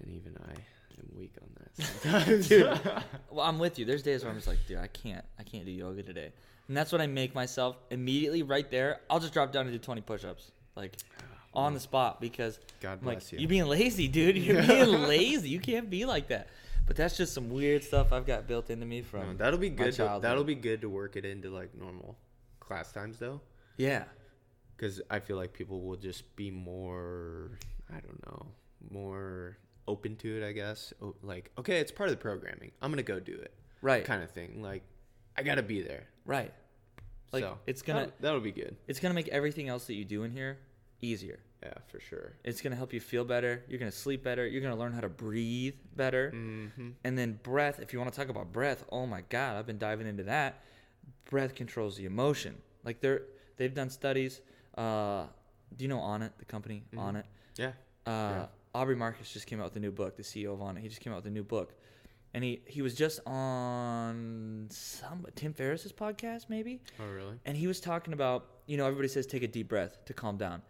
And 0.00 0.10
even 0.12 0.36
I 0.46 0.50
am 0.52 1.18
weak 1.18 1.34
on 1.40 1.48
that 1.58 1.86
sometimes. 1.86 3.04
Well, 3.30 3.46
I'm 3.46 3.58
with 3.58 3.78
you. 3.78 3.86
There's 3.86 4.02
days 4.02 4.22
where 4.22 4.30
I'm 4.30 4.36
just 4.36 4.46
like, 4.46 4.58
dude, 4.68 4.76
I 4.76 4.88
can't, 4.88 5.24
I 5.38 5.42
can't 5.42 5.64
do 5.64 5.70
yoga 5.70 6.02
today, 6.02 6.32
and 6.68 6.76
that's 6.76 6.92
what 6.92 7.00
I 7.00 7.06
make 7.06 7.34
myself 7.34 7.76
immediately 7.90 8.42
right 8.42 8.70
there. 8.70 9.00
I'll 9.08 9.20
just 9.20 9.32
drop 9.32 9.52
down 9.52 9.66
and 9.66 9.72
do 9.72 9.78
20 9.78 10.02
push-ups, 10.02 10.50
like 10.76 10.98
on 11.54 11.74
the 11.74 11.80
spot, 11.80 12.20
because 12.20 12.58
God 12.80 12.98
I'm 13.00 13.06
like, 13.06 13.18
bless 13.18 13.32
you. 13.32 13.38
you're 13.40 13.48
being 13.48 13.66
lazy, 13.66 14.08
dude. 14.08 14.36
You're 14.38 14.62
being 14.62 15.02
lazy. 15.08 15.48
You 15.50 15.60
can't 15.60 15.90
be 15.90 16.04
like 16.04 16.28
that. 16.28 16.48
But 16.86 16.96
that's 16.96 17.16
just 17.16 17.32
some 17.34 17.50
weird 17.50 17.84
stuff 17.84 18.12
I've 18.12 18.26
got 18.26 18.46
built 18.48 18.68
into 18.70 18.86
me 18.86 19.02
from. 19.02 19.20
No, 19.20 19.34
that'll 19.34 19.58
be 19.58 19.68
good. 19.70 19.92
To, 19.94 20.18
that'll 20.20 20.44
be 20.44 20.54
good 20.56 20.80
to 20.80 20.88
work 20.88 21.16
it 21.16 21.24
into 21.24 21.50
like 21.50 21.74
normal 21.78 22.16
class 22.60 22.90
times 22.92 23.18
though. 23.18 23.40
yeah. 23.76 24.04
because 24.76 25.00
I 25.10 25.20
feel 25.20 25.36
like 25.36 25.52
people 25.52 25.80
will 25.82 25.96
just 25.96 26.34
be 26.36 26.50
more, 26.50 27.58
I 27.90 28.00
don't 28.00 28.24
know, 28.26 28.46
more 28.90 29.58
open 29.86 30.16
to 30.16 30.42
it. 30.42 30.46
I 30.46 30.52
guess 30.52 30.92
like, 31.22 31.50
okay, 31.58 31.78
it's 31.78 31.92
part 31.92 32.08
of 32.08 32.16
the 32.16 32.20
programming. 32.22 32.72
I'm 32.80 32.90
gonna 32.90 33.02
go 33.02 33.20
do 33.20 33.34
it, 33.34 33.52
Right. 33.80 34.04
kind 34.04 34.22
of 34.22 34.30
thing. 34.30 34.60
Like, 34.62 34.82
I 35.36 35.42
gotta 35.42 35.62
be 35.62 35.82
there. 35.82 36.06
Right. 36.24 36.52
Like 37.32 37.44
so 37.44 37.58
it's 37.66 37.80
gonna 37.82 38.06
that, 38.06 38.20
that'll 38.20 38.40
be 38.40 38.52
good. 38.52 38.76
it's 38.88 39.00
gonna 39.00 39.14
make 39.14 39.28
everything 39.28 39.68
else 39.68 39.86
that 39.86 39.94
you 39.94 40.04
do 40.04 40.24
in 40.24 40.32
here 40.32 40.58
easier. 41.02 41.40
Yeah, 41.62 41.74
for 41.86 42.00
sure. 42.00 42.32
It's 42.44 42.60
gonna 42.60 42.74
help 42.76 42.92
you 42.92 43.00
feel 43.00 43.24
better. 43.24 43.62
You're 43.68 43.78
gonna 43.78 43.92
sleep 43.92 44.24
better. 44.24 44.46
You're 44.46 44.62
gonna 44.62 44.76
learn 44.76 44.92
how 44.92 45.00
to 45.00 45.08
breathe 45.08 45.74
better. 45.94 46.32
Mm-hmm. 46.34 46.90
And 47.04 47.18
then 47.18 47.38
breath. 47.42 47.78
If 47.80 47.92
you 47.92 47.98
want 48.00 48.12
to 48.12 48.18
talk 48.18 48.28
about 48.30 48.52
breath, 48.52 48.84
oh 48.90 49.06
my 49.06 49.20
god, 49.28 49.56
I've 49.56 49.66
been 49.66 49.78
diving 49.78 50.06
into 50.06 50.24
that. 50.24 50.60
Breath 51.30 51.54
controls 51.54 51.96
the 51.96 52.04
emotion. 52.06 52.56
Like 52.84 53.00
they're 53.00 53.22
they've 53.58 53.72
done 53.74 53.90
studies. 53.90 54.40
Uh, 54.76 55.26
do 55.76 55.84
you 55.84 55.88
know 55.88 55.98
Onnit, 55.98 56.30
the 56.38 56.44
company 56.46 56.82
Mhm. 56.92 56.98
Onnit? 56.98 57.24
Yeah. 57.56 57.66
Uh, 58.06 58.10
Yeah. 58.10 58.46
Aubrey 58.74 58.96
Marcus 58.96 59.30
just 59.32 59.46
came 59.46 59.60
out 59.60 59.64
with 59.64 59.76
a 59.76 59.80
new 59.80 59.92
book. 59.92 60.16
The 60.16 60.22
CEO 60.24 60.52
of 60.54 60.60
Onnit. 60.60 60.80
He 60.80 60.88
just 60.88 61.00
came 61.02 61.12
out 61.12 61.16
with 61.16 61.26
a 61.26 61.30
new 61.30 61.44
book, 61.44 61.74
and 62.34 62.42
he 62.42 62.62
he 62.66 62.82
was 62.82 62.94
just 62.96 63.20
on 63.26 64.66
some 64.70 65.26
Tim 65.36 65.52
Ferriss's 65.52 65.92
podcast, 65.92 66.48
maybe 66.48 66.80
Oh, 66.98 67.06
really? 67.06 67.38
and 67.44 67.56
he 67.56 67.66
was 67.66 67.80
talking 67.80 68.12
about 68.14 68.48
you 68.66 68.76
know 68.76 68.86
everybody 68.86 69.08
says 69.08 69.26
take 69.26 69.42
a 69.42 69.48
deep 69.48 69.68
breath 69.68 70.04
to 70.06 70.14
calm 70.14 70.36
down 70.36 70.62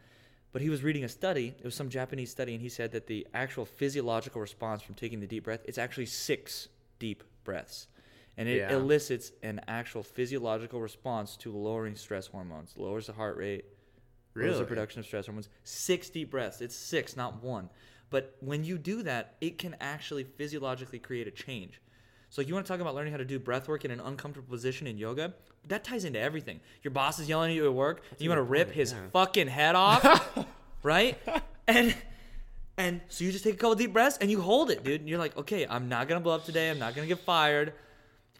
but 0.52 0.62
he 0.62 0.68
was 0.70 0.82
reading 0.82 1.04
a 1.04 1.08
study 1.08 1.54
it 1.58 1.64
was 1.64 1.74
some 1.74 1.88
japanese 1.88 2.30
study 2.30 2.52
and 2.52 2.62
he 2.62 2.68
said 2.68 2.92
that 2.92 3.06
the 3.06 3.26
actual 3.34 3.64
physiological 3.64 4.40
response 4.40 4.82
from 4.82 4.94
taking 4.94 5.20
the 5.20 5.26
deep 5.26 5.44
breath 5.44 5.60
it's 5.64 5.78
actually 5.78 6.06
six 6.06 6.68
deep 6.98 7.24
breaths. 7.44 7.88
And 8.36 8.48
it 8.48 8.60
Yeah. 8.60 8.76
elicits 8.76 9.32
an 9.42 9.60
actual 9.68 10.02
physiological 10.02 10.80
response 10.80 11.36
to 11.38 11.52
lowering 11.52 11.96
stress 11.96 12.28
hormones 12.28 12.74
lowers 12.76 13.06
the 13.08 13.12
heart 13.12 13.36
rate 13.36 13.64
lowers 14.34 14.58
the 14.58 14.64
production 14.64 15.00
of 15.00 15.06
stress 15.06 15.26
hormones. 15.26 15.48
Six 15.64 16.08
deep 16.08 16.30
breaths 16.30 16.60
it's 16.60 16.76
six 16.76 17.16
not 17.16 17.42
one. 17.42 17.68
But 18.08 18.36
when 18.40 18.64
you 18.64 18.78
do 18.78 19.02
that 19.02 19.34
it 19.40 19.58
can 19.58 19.76
actually 19.80 20.24
physiologically 20.24 20.98
create 20.98 21.26
a 21.26 21.30
change 21.30 21.80
so 22.32 22.40
you 22.40 22.54
want 22.54 22.64
to 22.64 22.72
talk 22.72 22.80
about 22.80 22.94
learning 22.94 23.12
how 23.12 23.18
to 23.18 23.26
do 23.26 23.38
breath 23.38 23.68
work 23.68 23.84
in 23.84 23.90
an 23.90 24.00
uncomfortable 24.00 24.48
position 24.48 24.86
in 24.86 24.96
yoga? 24.96 25.34
That 25.68 25.84
ties 25.84 26.06
into 26.06 26.18
everything. 26.18 26.60
Your 26.82 26.90
boss 26.90 27.18
is 27.18 27.28
yelling 27.28 27.50
at 27.50 27.56
you 27.56 27.66
at 27.66 27.74
work, 27.74 28.02
and 28.10 28.18
you 28.22 28.30
want 28.30 28.38
to 28.38 28.42
rip 28.42 28.68
point, 28.68 28.76
his 28.76 28.92
yeah. 28.92 29.00
fucking 29.12 29.48
head 29.48 29.74
off, 29.86 30.46
right? 30.82 31.18
And 31.68 31.94
and 32.78 33.02
so 33.10 33.24
you 33.24 33.32
just 33.32 33.44
take 33.44 33.52
a 33.52 33.56
couple 33.58 33.74
deep 33.74 33.92
breaths 33.92 34.16
and 34.18 34.30
you 34.30 34.40
hold 34.40 34.70
it, 34.70 34.82
dude. 34.82 35.02
And 35.02 35.10
you're 35.10 35.18
like, 35.18 35.36
okay, 35.36 35.66
I'm 35.68 35.90
not 35.90 36.08
gonna 36.08 36.20
blow 36.20 36.34
up 36.34 36.46
today. 36.46 36.70
I'm 36.70 36.78
not 36.78 36.94
gonna 36.94 37.06
get 37.06 37.18
fired. 37.18 37.74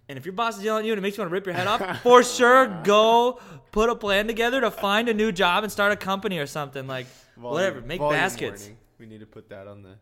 And 0.09 0.17
if 0.17 0.25
your 0.25 0.33
boss 0.33 0.57
is 0.57 0.65
yelling 0.65 0.81
at 0.85 0.87
you 0.87 0.93
and 0.93 0.99
it 0.99 1.03
makes 1.03 1.19
you 1.19 1.21
want 1.23 1.29
to 1.31 1.35
rip 1.35 1.45
your 1.45 1.55
head 1.55 1.67
off, 1.67 2.01
for 2.03 2.23
sure, 2.23 2.67
go 2.85 3.41
put 3.73 3.91
a 3.91 3.95
plan 3.95 4.27
together 4.27 4.63
to 4.63 4.71
find 4.71 5.11
a 5.11 5.15
new 5.15 5.33
job 5.33 5.65
and 5.65 5.71
start 5.71 5.93
a 5.93 5.97
company 5.97 6.39
or 6.39 6.47
something 6.47 6.87
like 6.87 7.07
whatever. 7.37 7.83
Make 7.83 7.99
Volume 8.01 8.19
baskets. 8.19 8.63
warning. 8.63 8.79
We 8.99 9.05
need 9.07 9.21
to 9.21 9.27
put 9.27 9.51
that 9.51 9.67
on 9.67 9.83
the 9.83 9.97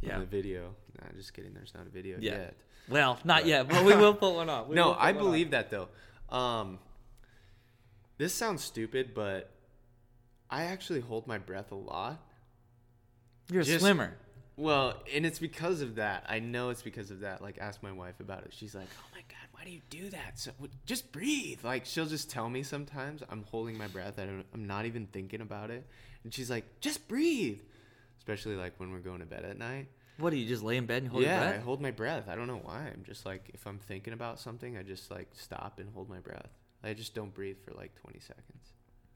Yeah. 0.00 0.14
on 0.14 0.20
the 0.20 0.26
video. 0.26 0.76
Nah, 1.00 1.08
just 1.16 1.34
kidding. 1.34 1.52
There's 1.54 1.74
not 1.74 1.86
a 1.86 1.90
video 1.90 2.18
Yeah. 2.20 2.32
yet. 2.32 2.54
Well, 2.88 3.18
not 3.24 3.46
yet, 3.46 3.68
but 3.68 3.84
we 3.84 3.94
will 3.94 4.14
put 4.14 4.34
one 4.34 4.48
on. 4.48 4.68
We 4.68 4.74
no, 4.74 4.94
I 4.98 5.12
believe 5.12 5.52
that 5.52 5.70
though. 5.70 5.88
Um, 6.28 6.78
this 8.18 8.34
sounds 8.34 8.62
stupid, 8.62 9.14
but 9.14 9.50
I 10.50 10.64
actually 10.64 11.00
hold 11.00 11.26
my 11.26 11.38
breath 11.38 11.70
a 11.72 11.76
lot. 11.76 12.20
You're 13.50 13.62
a 13.62 13.64
just- 13.64 13.80
swimmer. 13.80 14.16
Well, 14.56 14.96
and 15.14 15.24
it's 15.24 15.38
because 15.38 15.80
of 15.80 15.94
that. 15.94 16.24
I 16.28 16.38
know 16.38 16.68
it's 16.68 16.82
because 16.82 17.10
of 17.10 17.20
that. 17.20 17.40
Like, 17.40 17.56
ask 17.58 17.82
my 17.82 17.92
wife 17.92 18.20
about 18.20 18.42
it. 18.44 18.52
She's 18.52 18.74
like, 18.74 18.88
"Oh 18.98 19.06
my 19.14 19.22
god, 19.22 19.48
why 19.52 19.64
do 19.64 19.70
you 19.70 19.80
do 19.88 20.10
that? 20.10 20.38
So 20.38 20.50
just 20.84 21.12
breathe." 21.12 21.60
Like, 21.64 21.86
she'll 21.86 22.04
just 22.04 22.28
tell 22.28 22.50
me 22.50 22.62
sometimes 22.62 23.22
I'm 23.30 23.44
holding 23.44 23.78
my 23.78 23.86
breath. 23.86 24.18
I 24.18 24.26
don't, 24.26 24.44
I'm 24.52 24.66
not 24.66 24.84
even 24.84 25.06
thinking 25.06 25.40
about 25.40 25.70
it, 25.70 25.86
and 26.24 26.34
she's 26.34 26.50
like, 26.50 26.80
"Just 26.80 27.08
breathe." 27.08 27.60
Especially 28.18 28.54
like 28.54 28.74
when 28.76 28.90
we're 28.92 28.98
going 28.98 29.20
to 29.20 29.24
bed 29.26 29.46
at 29.46 29.56
night. 29.56 29.86
What 30.20 30.30
do 30.30 30.36
you 30.36 30.46
just 30.46 30.62
lay 30.62 30.76
in 30.76 30.86
bed 30.86 31.02
and 31.02 31.10
hold 31.10 31.22
yeah, 31.24 31.44
your 31.50 31.54
I 31.54 31.58
hold 31.58 31.80
my 31.80 31.90
breath. 31.90 32.28
I 32.28 32.34
don't 32.34 32.46
know 32.46 32.60
why. 32.62 32.80
I'm 32.92 33.02
just 33.04 33.24
like, 33.26 33.50
if 33.54 33.66
I'm 33.66 33.78
thinking 33.78 34.12
about 34.12 34.38
something, 34.38 34.76
I 34.76 34.82
just 34.82 35.10
like 35.10 35.28
stop 35.32 35.78
and 35.80 35.88
hold 35.94 36.08
my 36.08 36.18
breath. 36.18 36.48
I 36.84 36.94
just 36.94 37.14
don't 37.14 37.34
breathe 37.34 37.56
for 37.64 37.72
like 37.72 37.94
20 37.96 38.20
seconds. 38.20 38.46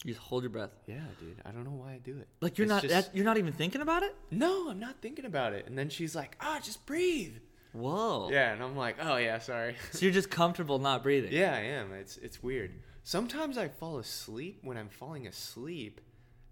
You 0.04 0.12
just 0.12 0.24
hold 0.26 0.42
your 0.42 0.50
breath. 0.50 0.70
Yeah, 0.86 0.96
dude. 1.18 1.40
I 1.46 1.50
don't 1.50 1.64
know 1.64 1.70
why 1.70 1.92
I 1.94 1.98
do 1.98 2.18
it. 2.18 2.28
Like 2.40 2.58
you're 2.58 2.66
It's 2.66 2.70
not 2.70 2.82
just- 2.82 3.06
that, 3.08 3.16
you're 3.16 3.24
not 3.24 3.38
even 3.38 3.52
thinking 3.52 3.80
about 3.80 4.02
it. 4.02 4.14
No, 4.30 4.68
I'm 4.68 4.78
not 4.80 4.96
thinking 5.00 5.24
about 5.24 5.52
it. 5.54 5.66
And 5.66 5.78
then 5.78 5.88
she's 5.88 6.14
like, 6.14 6.36
"Ah, 6.40 6.60
just 6.62 6.84
breathe." 6.84 7.36
Whoa. 7.72 8.28
Yeah, 8.30 8.52
and 8.52 8.62
I'm 8.62 8.76
like, 8.76 8.96
"Oh 9.00 9.16
yeah, 9.16 9.38
sorry." 9.38 9.76
So 9.92 10.00
you're 10.04 10.12
just 10.12 10.30
comfortable 10.30 10.78
not 10.78 11.02
breathing. 11.02 11.32
yeah, 11.32 11.54
I 11.54 11.60
am. 11.60 11.92
It's 11.94 12.18
it's 12.18 12.42
weird. 12.42 12.72
Sometimes 13.02 13.56
I 13.58 13.68
fall 13.68 13.98
asleep 13.98 14.60
when 14.62 14.76
I'm 14.76 14.88
falling 14.88 15.26
asleep, 15.26 16.00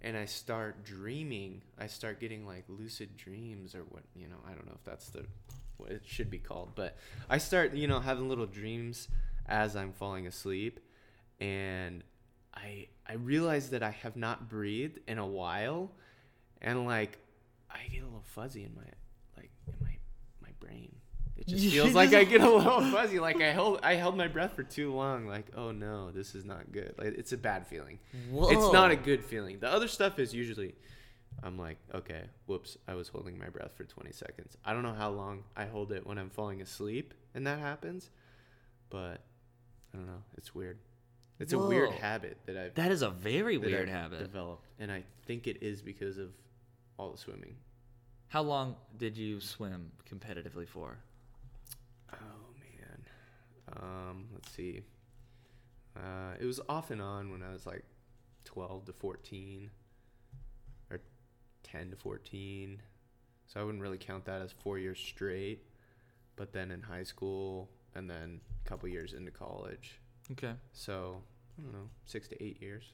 and 0.03 0.17
I 0.17 0.27
start 0.27 0.85
dreaming. 0.85 1.63
I 1.79 1.87
start 1.87 2.21
getting 2.21 2.47
like 2.47 2.65
lucid 2.69 3.17
dreams 3.17 3.75
or 3.75 3.85
what 3.89 4.03
you 4.15 4.27
know. 4.29 4.37
I 4.47 4.53
don't 4.53 4.67
know 4.67 4.75
if 4.75 4.85
that's 4.85 5.09
the 5.09 5.25
what 5.77 5.91
it 5.91 6.03
should 6.05 6.31
be 6.31 6.39
called, 6.39 6.73
but 6.75 6.97
I 7.31 7.39
start 7.39 7.75
you 7.75 7.87
know 7.87 8.01
having 8.01 8.29
little 8.29 8.47
dreams 8.47 9.09
as 9.47 9.77
I'm 9.77 9.93
falling 9.93 10.27
asleep, 10.27 10.81
and 11.41 12.03
I 12.55 12.89
I 13.07 13.15
realize 13.15 13.71
that 13.71 13.83
I 13.83 13.91
have 13.91 14.17
not 14.17 14.49
breathed 14.49 14.99
in 15.07 15.19
a 15.19 15.27
while, 15.27 15.93
and 16.61 16.85
like 16.85 17.19
I 17.71 17.87
get 17.91 18.03
a 18.03 18.07
little 18.07 18.25
fuzzy 18.25 18.65
in 18.65 18.75
my 18.75 18.83
like 19.37 19.51
in 19.69 19.75
my 19.81 19.97
my 20.41 20.51
brain. 20.61 20.95
It 21.47 21.49
just 21.49 21.67
feels 21.75 21.95
like 21.95 22.13
I 22.15 22.25
get 22.25 22.41
a 22.41 22.51
little 22.57 22.81
fuzzy. 22.91 23.19
Like 23.19 23.41
I 23.41 23.51
held 23.53 23.81
I 23.83 23.95
held 23.95 24.17
my 24.17 24.29
breath 24.29 24.55
for 24.55 24.63
too 24.63 24.93
long. 24.95 25.27
Like 25.27 25.47
oh 25.57 25.71
no, 25.73 26.11
this 26.11 26.35
is 26.35 26.45
not 26.45 26.73
good. 26.73 26.95
Like 26.99 27.19
it's 27.19 27.33
a 27.33 27.37
bad 27.39 27.67
feeling. 27.67 27.99
Whoa. 28.31 28.49
It's 28.51 28.73
not 28.73 28.91
a 28.91 28.97
good 28.97 29.25
feeling. 29.25 29.59
The 29.59 29.71
other 29.71 29.89
stuff 29.89 30.19
is 30.19 30.33
usually, 30.35 30.75
I'm 31.43 31.59
like, 31.59 31.79
okay, 31.95 32.23
whoops, 32.47 32.77
I 32.87 32.95
was 32.95 33.09
holding 33.09 33.39
my 33.39 33.49
breath 33.49 33.73
for 33.77 33.85
20 33.85 34.13
seconds. 34.13 34.57
I 34.65 34.73
don't 34.73 34.83
know 34.83 34.95
how 34.95 35.11
long 35.11 35.45
I 35.57 35.65
hold 35.67 35.93
it 35.93 36.07
when 36.07 36.19
I'm 36.19 36.31
falling 36.31 36.61
asleep 36.63 37.15
and 37.35 37.47
that 37.47 37.59
happens, 37.59 38.11
but 38.91 39.21
I 39.93 39.97
don't 39.99 40.07
know. 40.07 40.23
It's 40.37 40.55
weird. 40.55 40.79
It's 41.41 41.53
a 41.53 41.59
weird 41.59 41.91
habit 41.91 42.37
that 42.47 42.57
I've 42.57 42.75
That 42.75 42.93
is 42.93 43.03
a 43.03 43.11
very 43.11 43.59
weird 43.59 43.89
I've 43.89 43.95
habit. 43.95 44.19
developed, 44.21 44.69
and 44.79 44.93
I 44.93 45.03
think 45.27 45.49
it 45.49 45.61
is 45.61 45.83
because 45.83 46.17
of 46.19 46.29
all 46.99 47.11
the 47.11 47.19
swimming. 47.19 47.57
How 48.29 48.43
long 48.43 48.77
did 48.97 49.17
you 49.17 49.41
swim 49.41 49.91
competitively 50.09 50.69
for? 50.69 50.99
Um, 53.81 54.27
let's 54.33 54.51
see. 54.53 54.83
Uh, 55.97 56.35
it 56.41 56.45
was 56.45 56.61
off 56.69 56.91
and 56.91 57.03
on 57.03 57.31
when 57.31 57.43
I 57.43 57.53
was 57.53 57.67
like 57.67 57.85
12 58.45 58.87
to 58.87 58.93
14, 58.93 59.71
or 60.91 61.01
10 61.63 61.91
to 61.91 61.97
14. 61.97 62.81
So 63.47 63.61
I 63.61 63.65
wouldn't 63.65 63.83
really 63.83 63.99
count 63.99 64.25
that 64.27 64.41
as 64.41 64.53
four 64.63 64.79
years 64.79 64.99
straight. 64.99 65.67
But 66.37 66.53
then 66.53 66.71
in 66.71 66.81
high 66.81 67.03
school, 67.03 67.69
and 67.95 68.09
then 68.09 68.41
a 68.65 68.69
couple 68.69 68.89
years 68.89 69.13
into 69.13 69.31
college. 69.31 70.01
Okay. 70.33 70.53
So 70.73 71.21
I 71.59 71.63
don't 71.63 71.73
know, 71.73 71.89
six 72.07 72.27
to 72.29 72.43
eight 72.43 72.63
years, 72.63 72.85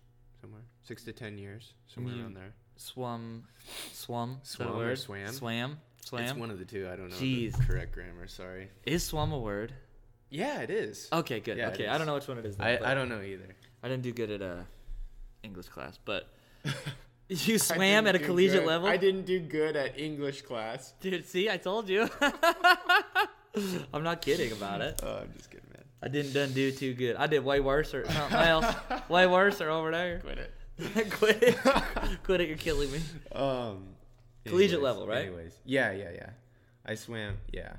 somewhere. 0.41 0.62
Six 0.83 1.05
to 1.05 1.12
ten 1.12 1.38
years, 1.38 1.75
somewhere 1.87 2.14
you- 2.14 2.23
around 2.23 2.35
there. 2.35 2.55
Swum, 2.77 3.45
swum. 3.93 4.38
Is 4.45 4.53
that 4.55 4.64
a 4.64 4.67
Swum 4.69 4.81
or 4.81 4.97
swam? 4.97 5.33
Swam. 5.33 5.79
Swam. 6.05 6.23
It's 6.25 6.35
one 6.35 6.51
of 6.51 6.59
the 6.61 6.64
two. 6.64 6.88
I 6.93 6.95
don't 6.97 7.09
know 7.11 7.17
Jeez. 7.17 7.57
the 7.57 7.64
correct 7.64 7.93
grammar. 7.93 8.29
Sorry. 8.29 8.69
Is 8.85 9.03
swum 9.05 9.33
a 9.33 9.38
word? 9.38 9.73
Yeah, 10.31 10.61
it 10.61 10.71
is. 10.71 11.09
Okay, 11.12 11.41
good. 11.41 11.57
Yeah, 11.57 11.69
okay, 11.69 11.87
I 11.88 11.97
don't 11.99 12.07
know 12.07 12.14
which 12.14 12.29
one 12.29 12.38
it 12.38 12.45
is. 12.47 12.57
then, 12.57 12.67
I, 12.85 12.91
I 12.91 12.95
don't 12.95 13.09
know 13.09 13.21
either. 13.23 13.55
I 13.83 13.88
didn't 13.88 14.03
do 14.03 14.12
good 14.12 14.31
at 14.31 14.43
uh, 14.43 14.57
English 15.43 15.69
class, 15.69 15.99
but 16.05 16.29
you 17.29 17.59
swam 17.59 18.07
at 18.07 18.14
a 18.14 18.19
collegiate 18.19 18.61
good- 18.61 18.67
level. 18.67 18.88
I 18.88 18.97
didn't 18.97 19.25
do 19.27 19.41
good 19.41 19.77
at 19.77 19.99
English 19.99 20.43
class. 20.43 20.93
Dude, 21.01 21.27
see, 21.27 21.49
I 21.49 21.57
told 21.57 21.88
you. 21.88 22.09
I'm 23.93 24.03
not 24.05 24.21
kidding 24.21 24.53
about 24.53 24.81
it. 24.83 25.01
Oh, 25.03 25.17
I'm 25.23 25.33
just 25.37 25.51
kidding, 25.51 25.67
man. 25.73 25.85
I 26.03 26.09
didn't 26.09 26.33
done 26.33 26.53
do 26.53 26.71
too 26.71 26.95
good. 26.95 27.17
I 27.17 27.27
did 27.27 27.45
way 27.45 27.61
worse 27.61 27.95
or 27.95 28.05
something 28.05 28.37
else. 28.38 28.67
way 29.09 29.27
worse 29.27 29.61
or 29.61 29.71
over 29.71 29.91
there. 29.91 30.21
Quit 30.21 30.38
it. 30.38 31.11
Quit 31.11 31.43
it. 31.43 31.57
Quit 32.23 32.41
it. 32.43 32.49
You're 32.49 32.57
killing 32.57 32.91
me. 32.93 33.01
Um, 33.33 33.88
Collegiate 34.47 34.81
level, 34.83 35.07
right? 35.07 35.27
Anyways, 35.27 35.53
yeah, 35.64 35.91
yeah, 35.93 36.11
yeah. 36.14 36.31
I 36.87 36.95
swam. 36.95 37.37
Yeah, 37.53 37.73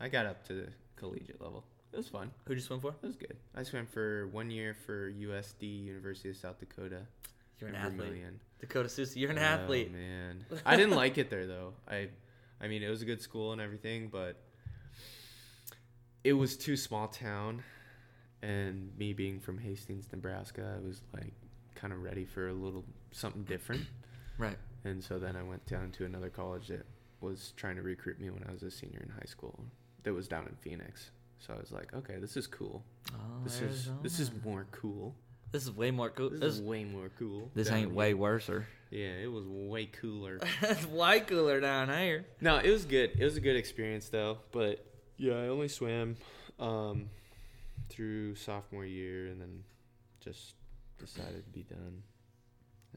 I 0.00 0.08
got 0.08 0.26
up 0.26 0.46
to 0.48 0.54
the 0.54 0.68
collegiate 0.96 1.40
level. 1.40 1.64
It 1.96 2.00
was 2.00 2.08
fun. 2.08 2.30
Who'd 2.44 2.58
you 2.58 2.62
swim 2.62 2.80
for? 2.80 2.90
It 3.02 3.06
was 3.06 3.16
good. 3.16 3.38
I 3.54 3.62
swam 3.62 3.86
for 3.86 4.28
one 4.28 4.50
year 4.50 4.74
for 4.84 5.10
USD, 5.10 5.84
University 5.86 6.28
of 6.28 6.36
South 6.36 6.58
Dakota. 6.60 7.00
You're 7.58 7.70
an 7.70 7.74
athlete. 7.74 7.96
Vermillion. 8.00 8.40
Dakota 8.60 8.88
Soucie, 8.90 9.16
you're 9.16 9.30
an 9.30 9.38
Oh, 9.38 9.42
athlete. 9.42 9.90
man, 9.92 10.44
I 10.66 10.76
didn't 10.76 10.94
like 10.94 11.16
it 11.16 11.30
there 11.30 11.46
though. 11.46 11.72
I, 11.88 12.08
I 12.60 12.68
mean, 12.68 12.82
it 12.82 12.90
was 12.90 13.00
a 13.00 13.06
good 13.06 13.22
school 13.22 13.52
and 13.52 13.62
everything, 13.62 14.08
but 14.08 14.36
it 16.22 16.34
was 16.34 16.56
too 16.56 16.76
small 16.76 17.08
town, 17.08 17.62
and 18.42 18.90
me 18.98 19.12
being 19.14 19.40
from 19.40 19.56
Hastings, 19.58 20.06
Nebraska, 20.12 20.76
I 20.78 20.86
was 20.86 21.00
like 21.14 21.32
kind 21.74 21.92
of 21.94 22.02
ready 22.02 22.24
for 22.26 22.48
a 22.48 22.52
little 22.54 22.84
something 23.12 23.44
different. 23.44 23.82
Right. 24.38 24.58
And 24.84 25.02
so 25.02 25.18
then 25.18 25.34
I 25.34 25.42
went 25.42 25.64
down 25.64 25.92
to 25.92 26.04
another 26.04 26.28
college 26.28 26.68
that 26.68 26.84
was 27.22 27.54
trying 27.56 27.76
to 27.76 27.80
recruit 27.82 28.20
me 28.20 28.28
when 28.28 28.44
I 28.46 28.52
was 28.52 28.62
a 28.62 28.70
senior 28.70 29.00
in 29.02 29.08
high 29.08 29.24
school. 29.24 29.64
That 30.02 30.12
was 30.12 30.28
down 30.28 30.46
in 30.46 30.54
Phoenix. 30.56 31.10
So 31.38 31.54
I 31.54 31.58
was 31.58 31.70
like, 31.72 31.92
okay, 31.94 32.16
this 32.18 32.36
is 32.36 32.46
cool. 32.46 32.84
Oh, 33.12 33.16
This 33.44 33.60
is 33.60 33.90
this 34.02 34.18
is 34.18 34.30
more 34.44 34.66
cool. 34.72 35.14
This 35.52 35.62
is 35.64 35.70
way 35.70 35.90
more 35.90 36.10
cool. 36.10 36.30
This, 36.30 36.40
This, 36.40 36.54
is 36.54 36.62
way 36.62 36.84
more 36.84 37.10
cool. 37.18 37.50
this 37.54 37.70
ain't 37.70 37.92
way 37.92 38.14
worser. 38.14 38.66
Yeah, 38.90 39.12
it 39.22 39.30
was 39.30 39.44
way 39.46 39.86
cooler. 39.86 40.40
It's 40.62 40.86
way 40.86 41.20
cooler 41.20 41.60
down 41.60 41.88
here. 41.88 42.26
no, 42.40 42.56
it 42.58 42.70
was 42.70 42.84
good. 42.84 43.12
It 43.18 43.24
was 43.24 43.36
a 43.36 43.40
good 43.40 43.56
experience 43.56 44.08
though. 44.08 44.38
But 44.52 44.84
yeah, 45.18 45.34
I 45.34 45.48
only 45.48 45.68
swam 45.68 46.16
um, 46.58 47.08
through 47.88 48.34
sophomore 48.36 48.84
year, 48.84 49.26
and 49.28 49.40
then 49.40 49.62
just 50.20 50.54
decided 50.98 51.44
to 51.44 51.50
be 51.50 51.62
done 51.62 52.02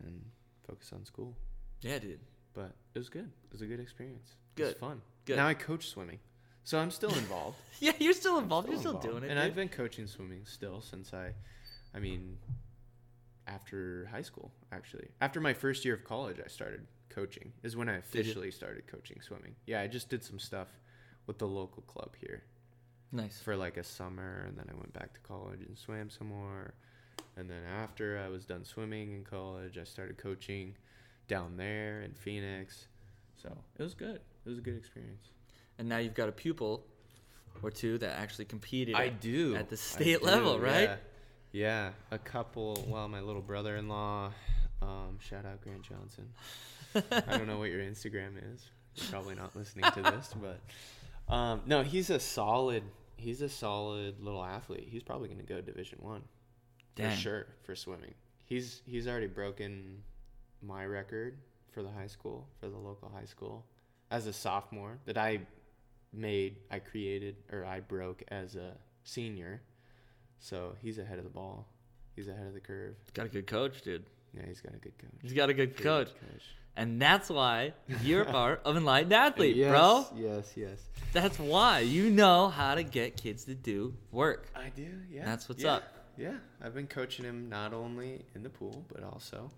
and 0.03 0.21
focus 0.67 0.91
on 0.93 1.05
school. 1.05 1.35
Yeah, 1.81 1.99
dude. 1.99 2.19
But 2.53 2.71
it 2.95 2.97
was 2.99 3.09
good. 3.09 3.29
It 3.45 3.51
was 3.51 3.61
a 3.61 3.65
good 3.67 3.79
experience. 3.79 4.35
It 4.55 4.61
Good. 4.61 4.67
was 4.67 4.75
fun. 4.75 5.01
Good. 5.25 5.37
Now 5.37 5.47
I 5.47 5.53
coach 5.53 5.87
swimming, 5.87 6.19
so 6.69 6.77
I'm 6.77 6.91
still 6.91 7.13
involved. 7.15 7.57
Yeah, 7.81 7.93
you're 7.97 8.11
still 8.11 8.37
involved. 8.39 8.67
You're 8.67 8.77
still 8.77 8.91
involved. 8.91 9.07
doing 9.09 9.23
it. 9.23 9.29
And 9.31 9.39
dude. 9.39 9.45
I've 9.47 9.55
been 9.55 9.69
coaching 9.69 10.05
swimming 10.05 10.41
still 10.43 10.81
since 10.81 11.13
I, 11.13 11.31
I 11.95 11.99
mean, 11.99 12.37
after 13.47 14.09
high 14.11 14.21
school 14.21 14.51
actually. 14.73 15.07
After 15.21 15.39
my 15.39 15.53
first 15.53 15.85
year 15.85 15.93
of 15.93 16.03
college, 16.03 16.41
I 16.43 16.49
started 16.49 16.85
coaching. 17.07 17.53
Is 17.63 17.77
when 17.77 17.87
I 17.87 17.95
officially 17.95 18.51
started 18.51 18.85
coaching 18.85 19.21
swimming. 19.21 19.55
Yeah, 19.65 19.79
I 19.79 19.87
just 19.87 20.09
did 20.09 20.25
some 20.25 20.39
stuff 20.39 20.67
with 21.25 21.37
the 21.37 21.47
local 21.47 21.83
club 21.83 22.17
here 22.19 22.43
nice. 23.13 23.39
for 23.39 23.55
like 23.55 23.77
a 23.77 23.83
summer, 23.83 24.43
and 24.45 24.57
then 24.57 24.65
I 24.69 24.75
went 24.75 24.91
back 24.91 25.13
to 25.13 25.21
college 25.21 25.61
and 25.61 25.77
swam 25.77 26.09
some 26.09 26.27
more. 26.27 26.73
And 27.37 27.49
then 27.49 27.61
after 27.81 28.21
I 28.23 28.27
was 28.27 28.45
done 28.45 28.65
swimming 28.65 29.13
in 29.13 29.23
college, 29.23 29.77
I 29.77 29.85
started 29.85 30.17
coaching 30.17 30.75
down 31.29 31.55
there 31.55 32.01
in 32.01 32.11
Phoenix. 32.11 32.87
So 33.41 33.57
it 33.77 33.83
was 33.83 33.93
good. 33.93 34.19
It 34.45 34.49
was 34.49 34.57
a 34.57 34.61
good 34.61 34.75
experience. 34.75 35.29
And 35.79 35.89
now 35.89 35.97
you've 35.97 36.13
got 36.13 36.29
a 36.29 36.33
pupil 36.33 36.83
or 37.63 37.71
two 37.71 37.97
that 37.97 38.19
actually 38.19 38.45
competed. 38.45 38.95
I 38.95 39.07
at- 39.07 39.21
do 39.21 39.55
at 39.55 39.69
the 39.69 39.77
state 39.77 40.19
do, 40.19 40.25
level, 40.25 40.59
right? 40.59 40.89
Yeah. 40.89 40.95
Yeah, 41.51 41.89
a 42.11 42.19
couple. 42.19 42.85
Well, 42.87 43.07
my 43.07 43.21
little 43.21 43.41
brother-in-law. 43.41 44.31
Um, 44.83 45.17
shout 45.19 45.45
out 45.45 45.61
Grant 45.61 45.81
Johnson. 45.81 46.29
I 46.95 47.37
don't 47.37 47.47
know 47.47 47.57
what 47.57 47.71
your 47.71 47.81
Instagram 47.81 48.33
is. 48.53 48.69
You're 48.93 49.07
probably 49.09 49.33
not 49.33 49.55
listening 49.55 49.89
to 49.93 50.01
this, 50.03 50.33
but 50.41 51.33
um, 51.33 51.61
no, 51.65 51.81
he's 51.81 52.11
a 52.11 52.19
solid. 52.19 52.83
He's 53.17 53.41
a 53.41 53.49
solid 53.49 54.23
little 54.23 54.43
athlete. 54.43 54.87
He's 54.89 55.01
probably 55.01 55.27
going 55.27 55.39
to 55.39 55.45
go 55.45 55.59
Division 55.59 55.97
One 56.01 56.21
for 56.95 57.11
sure 57.11 57.47
for 57.63 57.75
swimming. 57.75 58.13
He's 58.45 58.81
he's 58.85 59.07
already 59.07 59.27
broken 59.27 60.03
my 60.61 60.85
record 60.85 61.37
for 61.71 61.83
the 61.83 61.89
high 61.89 62.07
school 62.07 62.47
for 62.59 62.67
the 62.67 62.77
local 62.77 63.09
high 63.09 63.25
school 63.25 63.65
as 64.11 64.27
a 64.27 64.33
sophomore 64.33 64.97
that 65.05 65.17
I 65.17 65.39
made, 66.13 66.57
I 66.71 66.79
created, 66.79 67.35
or 67.51 67.65
I 67.65 67.79
broke 67.79 68.23
as 68.29 68.55
a 68.55 68.73
senior. 69.03 69.61
So 70.39 70.75
he's 70.81 70.97
ahead 70.97 71.17
of 71.17 71.23
the 71.23 71.29
ball. 71.29 71.67
He's 72.15 72.27
ahead 72.27 72.47
of 72.47 72.53
the 72.53 72.59
curve. 72.59 72.95
Got 73.13 73.27
a 73.27 73.29
good 73.29 73.47
coach, 73.47 73.81
dude. 73.81 74.03
Yeah, 74.33 74.43
he's 74.47 74.61
got 74.61 74.73
a 74.73 74.77
good 74.77 74.97
coach. 74.97 75.11
He's 75.21 75.33
got 75.33 75.49
a 75.49 75.53
good 75.53 75.75
coach. 75.77 76.07
good 76.07 76.41
And 76.75 77.01
that's 77.01 77.29
why 77.29 77.73
you're 78.03 78.25
part 78.39 78.61
of 78.65 78.77
Enlightened 78.77 79.13
Athlete, 79.13 79.55
yes, 79.55 79.69
bro. 79.71 80.05
Yes, 80.15 80.53
yes. 80.55 80.79
That's 81.13 81.39
why 81.39 81.79
you 81.79 82.09
know 82.09 82.49
how 82.49 82.75
to 82.75 82.83
get 82.83 83.17
kids 83.17 83.45
to 83.45 83.55
do 83.55 83.93
work. 84.11 84.47
I 84.55 84.69
do. 84.75 84.87
Yeah. 85.11 85.25
That's 85.25 85.49
what's 85.49 85.63
Yeah. 85.63 85.73
up. 85.75 85.83
Yeah, 86.17 86.33
I've 86.61 86.73
been 86.73 86.87
coaching 86.87 87.23
him 87.23 87.47
not 87.47 87.73
only 87.73 88.25
in 88.35 88.43
the 88.43 88.49
pool 88.49 88.83
but 88.93 89.03
also 89.03 89.49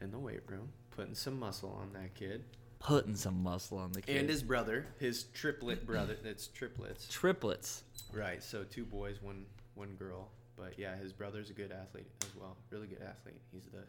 in 0.00 0.10
the 0.10 0.18
weight 0.18 0.40
room, 0.48 0.70
putting 0.90 1.14
some 1.14 1.38
muscle 1.38 1.78
on 1.78 1.92
that 1.92 2.14
kid. 2.14 2.42
Putting 2.78 3.16
some 3.16 3.42
muscle 3.42 3.78
on 3.78 3.92
the 3.92 4.02
kid. 4.02 4.16
And 4.16 4.28
his 4.28 4.42
brother, 4.42 4.86
his 4.98 5.24
triplet 5.34 5.86
brother. 5.86 6.16
It's 6.24 6.46
triplets. 6.48 7.08
triplets. 7.08 7.82
Right. 8.12 8.42
So 8.42 8.64
two 8.64 8.84
boys, 8.84 9.20
one 9.22 9.44
one 9.74 9.94
girl. 9.98 10.28
But 10.56 10.78
yeah, 10.78 10.96
his 10.96 11.12
brother's 11.12 11.50
a 11.50 11.52
good 11.52 11.72
athlete 11.72 12.06
as 12.22 12.34
well. 12.36 12.56
Really 12.70 12.86
good 12.86 13.02
athlete. 13.02 13.40
He's 13.52 13.64
the 13.66 13.82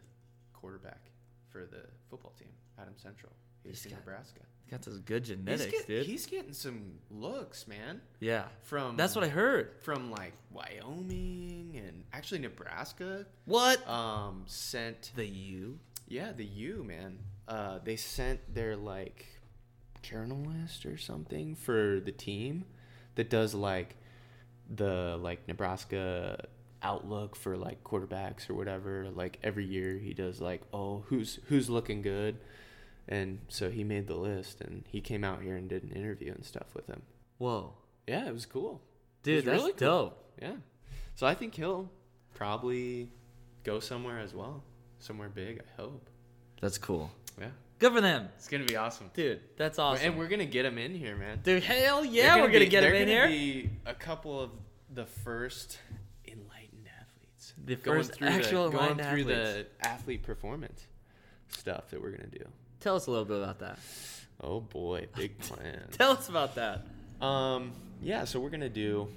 quarterback 0.53 1.11
for 1.49 1.65
the 1.65 1.83
football 2.09 2.33
team, 2.39 2.49
Adams 2.79 3.01
Central. 3.01 3.31
He's, 3.63 3.83
He's 3.83 3.85
in 3.85 3.91
got 3.97 4.05
Nebraska. 4.05 4.39
Got 4.71 4.81
those 4.81 4.99
good 4.99 5.25
He's, 5.25 5.37
genetics, 5.37 5.71
get- 5.71 5.87
dude. 5.87 6.05
he's 6.05 6.25
getting 6.25 6.51
some 6.53 6.93
looks, 7.09 7.67
man. 7.67 8.01
yeah. 8.19 8.45
From 8.63 8.97
That's 8.97 9.15
what 9.15 9.23
I 9.23 9.29
heard. 9.29 9.71
from 9.81 10.11
like 10.11 10.33
Wyoming 10.51 11.81
and 11.85 12.03
actually 12.13 12.39
Nebraska. 12.39 13.25
What? 13.45 13.87
Um, 13.87 14.43
sent 14.47 15.11
the 15.15 15.25
U? 15.25 15.79
yeah 16.09 16.31
the 16.31 16.45
U 16.45 16.83
man. 16.85 17.17
Uh, 17.47 17.79
they 17.83 17.95
sent 17.95 18.53
their 18.53 18.75
like 18.75 19.25
journalist 20.01 20.85
or 20.85 20.97
something 20.97 21.55
for 21.55 21.99
the 22.03 22.11
team 22.11 22.65
that 23.15 23.29
does 23.29 23.53
like 23.53 23.95
the 24.69 25.17
like 25.21 25.47
Nebraska 25.47 26.45
outlook 26.83 27.35
for 27.35 27.57
like 27.57 27.83
quarterbacks 27.83 28.49
or 28.49 28.53
whatever. 28.53 29.07
Like 29.13 29.39
every 29.43 29.65
year 29.65 29.97
he 29.97 30.13
does 30.13 30.41
like 30.41 30.61
oh 30.73 31.03
who's 31.07 31.39
who's 31.45 31.69
looking 31.69 32.01
good, 32.01 32.37
and 33.07 33.39
so 33.47 33.69
he 33.69 33.83
made 33.83 34.07
the 34.07 34.15
list 34.15 34.61
and 34.61 34.83
he 34.89 35.01
came 35.01 35.23
out 35.23 35.41
here 35.41 35.55
and 35.55 35.69
did 35.69 35.83
an 35.83 35.91
interview 35.91 36.33
and 36.33 36.45
stuff 36.45 36.73
with 36.73 36.87
him. 36.87 37.01
Whoa. 37.37 37.73
Yeah, 38.07 38.27
it 38.27 38.33
was 38.33 38.45
cool. 38.45 38.81
Dude, 39.23 39.37
was 39.37 39.45
that's 39.45 39.57
really 39.57 39.73
cool. 39.73 39.87
dope. 39.87 40.33
Yeah. 40.41 40.55
So 41.15 41.27
I 41.27 41.33
think 41.33 41.55
he'll 41.55 41.89
probably 42.35 43.09
go 43.63 43.79
somewhere 43.79 44.19
as 44.19 44.33
well. 44.33 44.63
Somewhere 44.99 45.29
big, 45.29 45.59
I 45.59 45.81
hope. 45.81 46.09
That's 46.61 46.77
cool. 46.77 47.11
Yeah. 47.39 47.47
Good 47.79 47.93
for 47.93 48.01
them. 48.01 48.29
It's 48.37 48.47
going 48.47 48.65
to 48.65 48.67
be 48.67 48.75
awesome. 48.75 49.11
Dude, 49.13 49.39
that's 49.55 49.77
awesome. 49.77 50.05
And 50.05 50.17
we're 50.17 50.27
going 50.27 50.39
to 50.39 50.45
get 50.45 50.63
them 50.63 50.77
in 50.79 50.95
here, 50.95 51.15
man. 51.15 51.39
Dude, 51.43 51.63
hell 51.63 52.03
yeah, 52.03 52.35
we're 52.37 52.47
going 52.47 52.53
to 52.53 52.59
be- 52.61 52.65
get 52.67 52.81
them 52.81 52.93
in 52.95 53.07
here. 53.07 53.21
they're 53.21 53.27
gonna 53.29 53.35
here. 53.39 53.63
be 53.63 53.69
a 53.85 53.93
couple 53.93 54.39
of 54.41 54.49
the 54.93 55.05
first 55.05 55.77
enlightened 56.27 56.87
athletes. 56.99 57.53
The 57.63 57.75
Going 57.75 57.99
first 57.99 58.15
through 58.15 58.27
actual 58.29 58.69
the, 58.71 58.77
going 58.77 58.95
through 58.95 59.03
athletes. 59.03 59.27
the 59.27 59.65
athlete 59.87 60.23
performance 60.23 60.87
stuff 61.49 61.89
that 61.91 62.01
we're 62.01 62.09
going 62.11 62.29
to 62.31 62.39
do. 62.39 62.45
Tell 62.79 62.95
us 62.95 63.05
a 63.07 63.11
little 63.11 63.25
bit 63.25 63.37
about 63.37 63.59
that. 63.59 63.77
Oh 64.41 64.59
boy, 64.59 65.07
big 65.15 65.37
plan. 65.39 65.81
Tell 65.91 66.11
us 66.11 66.29
about 66.29 66.55
that. 66.55 66.85
Um, 67.25 67.71
yeah, 68.01 68.23
so 68.25 68.39
we're 68.39 68.51
gonna 68.51 68.69
do 68.69 69.07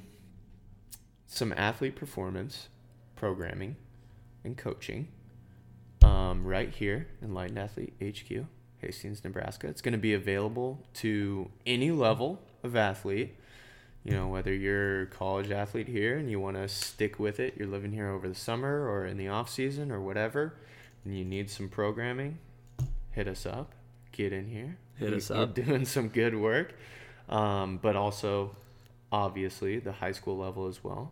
some 1.26 1.52
athlete 1.54 1.94
performance 1.94 2.68
programming 3.16 3.76
and 4.44 4.56
coaching. 4.56 5.08
Um, 6.30 6.44
right 6.44 6.70
here 6.72 7.08
in 7.22 7.34
Light 7.34 7.56
Athlete 7.58 7.92
HQ, 8.00 8.44
Hastings, 8.78 9.24
Nebraska. 9.24 9.66
It's 9.66 9.82
gonna 9.82 9.98
be 9.98 10.14
available 10.14 10.80
to 10.94 11.50
any 11.66 11.90
level 11.90 12.40
of 12.62 12.76
athlete. 12.76 13.34
You 14.04 14.12
know, 14.12 14.28
whether 14.28 14.54
you're 14.54 15.02
a 15.02 15.06
college 15.06 15.50
athlete 15.50 15.88
here 15.88 16.16
and 16.16 16.30
you 16.30 16.38
want 16.38 16.56
to 16.56 16.68
stick 16.68 17.18
with 17.18 17.40
it, 17.40 17.54
you're 17.58 17.66
living 17.66 17.92
here 17.92 18.08
over 18.08 18.28
the 18.28 18.34
summer 18.36 18.88
or 18.88 19.06
in 19.06 19.16
the 19.16 19.26
off 19.26 19.50
season 19.50 19.90
or 19.90 20.00
whatever, 20.00 20.54
and 21.04 21.18
you 21.18 21.24
need 21.24 21.50
some 21.50 21.68
programming, 21.68 22.38
hit 23.10 23.26
us 23.26 23.44
up. 23.44 23.72
Get 24.12 24.32
in 24.32 24.46
here. 24.46 24.78
Hit 24.98 25.10
We- 25.10 25.16
us 25.16 25.30
we're 25.30 25.36
up. 25.42 25.54
doing 25.54 25.84
some 25.84 26.08
good 26.08 26.36
work, 26.36 26.74
um, 27.28 27.78
but 27.82 27.96
also 27.96 28.56
obviously 29.10 29.80
the 29.80 29.92
high 29.92 30.12
school 30.12 30.38
level 30.38 30.68
as 30.68 30.84
well. 30.84 31.10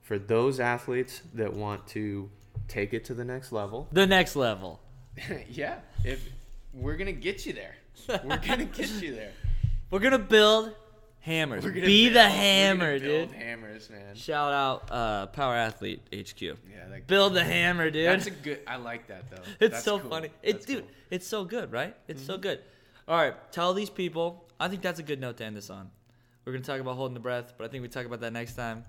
For 0.00 0.16
those 0.16 0.60
athletes 0.60 1.22
that 1.34 1.54
want 1.54 1.88
to 1.88 2.30
take 2.68 2.94
it 2.94 3.04
to 3.06 3.14
the 3.14 3.24
next 3.24 3.52
level, 3.52 3.88
The 3.92 4.06
next 4.06 4.36
level. 4.36 4.80
yeah, 5.48 5.78
if 6.04 6.26
we're 6.72 6.96
gonna 6.96 7.12
get 7.12 7.46
you 7.46 7.52
there, 7.52 7.76
we're 8.24 8.38
gonna 8.38 8.64
get 8.80 8.90
you 9.02 9.14
there. 9.14 9.32
We're 9.90 10.00
going 10.00 10.12
to 10.12 10.18
build 10.18 10.72
hammers. 11.20 11.62
We're 11.62 11.70
gonna 11.70 11.86
Be 11.86 12.06
build- 12.08 12.16
the 12.16 12.18
we're 12.20 12.24
gonna 12.28 12.34
hammer, 12.36 12.98
build 12.98 13.28
dude. 13.30 13.38
Hammers, 13.38 13.90
man. 13.90 14.14
Shout 14.16 14.52
out 14.52 14.90
uh, 14.90 15.26
Power 15.26 15.54
Athlete 15.54 16.00
HQ. 16.12 16.40
Yeah, 16.42 16.54
that, 16.90 17.06
Build 17.06 17.34
the 17.34 17.44
hammer, 17.44 17.90
dude. 17.90 18.06
that's 18.08 18.26
a 18.26 18.30
good. 18.30 18.60
I 18.66 18.76
like 18.76 19.06
that 19.08 19.30
though. 19.30 19.42
It's 19.60 19.72
That's 19.74 19.84
so 19.84 20.00
cool. 20.00 20.10
funny. 20.10 20.30
It's 20.42 20.64
dude, 20.66 20.78
cool. 20.78 20.86
Mm-hmm. 20.86 21.14
it's 21.14 21.26
so 21.28 21.44
good, 21.44 21.70
right? 21.70 21.94
It's 22.08 22.24
so 22.24 22.36
good. 22.38 22.58
All 23.06 23.16
right, 23.16 23.34
tell 23.52 23.72
these 23.74 23.90
people. 23.90 24.48
I 24.58 24.66
think 24.68 24.82
that's 24.82 24.98
a 24.98 25.02
good 25.04 25.20
note 25.20 25.36
to 25.36 25.44
end 25.44 25.56
this 25.56 25.70
on. 25.70 25.90
We're 26.44 26.52
gonna 26.54 26.64
talk 26.64 26.80
about 26.80 26.96
holding 26.96 27.14
the 27.14 27.20
breath, 27.20 27.52
but 27.56 27.64
I 27.64 27.68
think 27.68 27.82
we 27.82 27.88
talk 27.88 28.06
about 28.06 28.20
that 28.22 28.32
next 28.32 28.54
time. 28.54 28.82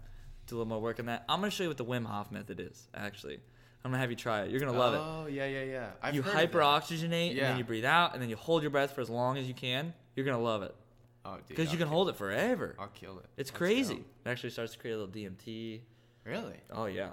Do 0.47 0.55
a 0.55 0.57
little 0.57 0.69
more 0.69 0.81
work 0.81 0.99
on 0.99 1.05
that. 1.07 1.23
I'm 1.29 1.39
gonna 1.39 1.51
show 1.51 1.63
you 1.63 1.69
what 1.69 1.77
the 1.77 1.85
Wim 1.85 2.05
Hof 2.05 2.31
method 2.31 2.59
is. 2.59 2.87
Actually, 2.95 3.39
I'm 3.85 3.91
gonna 3.91 4.01
have 4.01 4.09
you 4.09 4.15
try 4.17 4.41
it. 4.41 4.49
You're 4.49 4.59
gonna 4.59 4.71
love 4.77 4.95
it. 4.95 4.97
Oh 5.01 5.27
yeah, 5.27 5.45
yeah, 5.45 5.63
yeah. 5.63 5.89
I've 6.01 6.15
you 6.15 6.23
heard 6.23 6.33
of 6.43 6.51
that. 6.51 6.51
hyperoxygenate 6.51 7.29
and 7.31 7.39
then 7.39 7.57
you 7.59 7.63
breathe 7.63 7.85
out 7.85 8.13
and 8.13 8.21
then 8.21 8.29
you 8.31 8.35
hold 8.35 8.63
your 8.63 8.71
breath 8.71 8.93
for 8.95 9.01
as 9.01 9.09
long 9.11 9.37
as 9.37 9.47
you 9.47 9.53
can. 9.53 9.93
You're 10.15 10.25
gonna 10.25 10.41
love 10.41 10.63
it 10.63 10.73
Oh, 11.23 11.35
dude. 11.35 11.47
because 11.49 11.71
you 11.71 11.77
can 11.77 11.87
hold 11.87 12.09
it 12.09 12.15
forever. 12.15 12.75
I'll 12.79 12.87
kill 12.87 13.19
it. 13.19 13.25
It's 13.37 13.51
Let's 13.51 13.57
crazy. 13.57 13.95
go. 13.95 14.01
It 14.25 14.29
actually 14.29 14.49
starts 14.49 14.73
to 14.73 14.79
create 14.79 14.93
a 14.95 14.97
little 14.97 15.13
DMT. 15.13 15.81
Really? 16.23 16.55
Oh 16.71 16.87
yeah, 16.87 17.09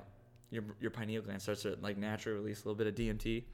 your 0.51 0.65
your 0.81 0.91
pineal 0.91 1.21
gland 1.23 1.43
starts 1.43 1.61
to 1.63 1.77
like 1.83 1.99
naturally 1.99 2.39
release 2.39 2.65
a 2.65 2.69
little 2.69 2.75
bit 2.79 2.87
of 2.87 2.95
DMT. 2.95 3.45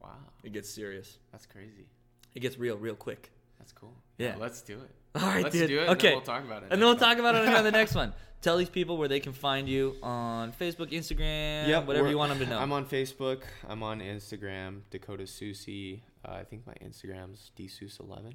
Wow, 0.00 0.10
It 0.44 0.52
gets 0.52 0.70
serious. 0.70 1.18
that's 1.32 1.46
crazy. 1.46 1.88
It 2.36 2.40
gets 2.40 2.56
real, 2.56 2.76
real 2.76 2.94
quick. 2.94 3.32
That's 3.60 3.72
cool. 3.72 3.94
Yeah. 4.18 4.34
let's 4.38 4.62
do 4.62 4.80
it. 4.80 4.90
All 5.22 5.28
right, 5.28 5.44
let's 5.44 5.54
dude. 5.54 5.68
do 5.68 5.78
it. 5.80 5.88
okay. 5.90 5.92
And 5.92 6.00
then 6.02 6.12
we'll 6.14 6.20
talk 6.22 6.44
about 6.44 6.62
it. 6.64 6.68
And 6.72 6.80
then 6.82 6.86
we'll 6.88 6.96
time. 6.96 7.10
talk 7.10 7.18
about 7.18 7.34
it 7.36 7.54
on 7.54 7.62
the 7.64 7.70
next 7.70 7.94
one. 8.02 8.12
Tell 8.42 8.56
these 8.56 8.70
people 8.70 8.96
where 8.96 9.06
they 9.08 9.20
can 9.20 9.32
find 9.34 9.68
you 9.68 9.96
on 10.02 10.52
Facebook, 10.52 10.90
Instagram, 10.92 11.68
Yep, 11.68 11.86
whatever 11.86 12.04
we're- 12.04 12.10
you 12.12 12.18
want 12.18 12.30
them 12.30 12.38
to 12.40 12.46
know. 12.46 12.58
I'm 12.58 12.72
on 12.72 12.86
Facebook. 12.86 13.42
I'm 13.68 13.82
on 13.82 14.00
Instagram. 14.00 14.80
Dakota 14.90 15.24
Soucie. 15.24 16.00
Uh, 16.26 16.32
I 16.32 16.44
think 16.44 16.66
my 16.66 16.72
Instagram's 16.74 17.50
dsus11. 17.58 18.32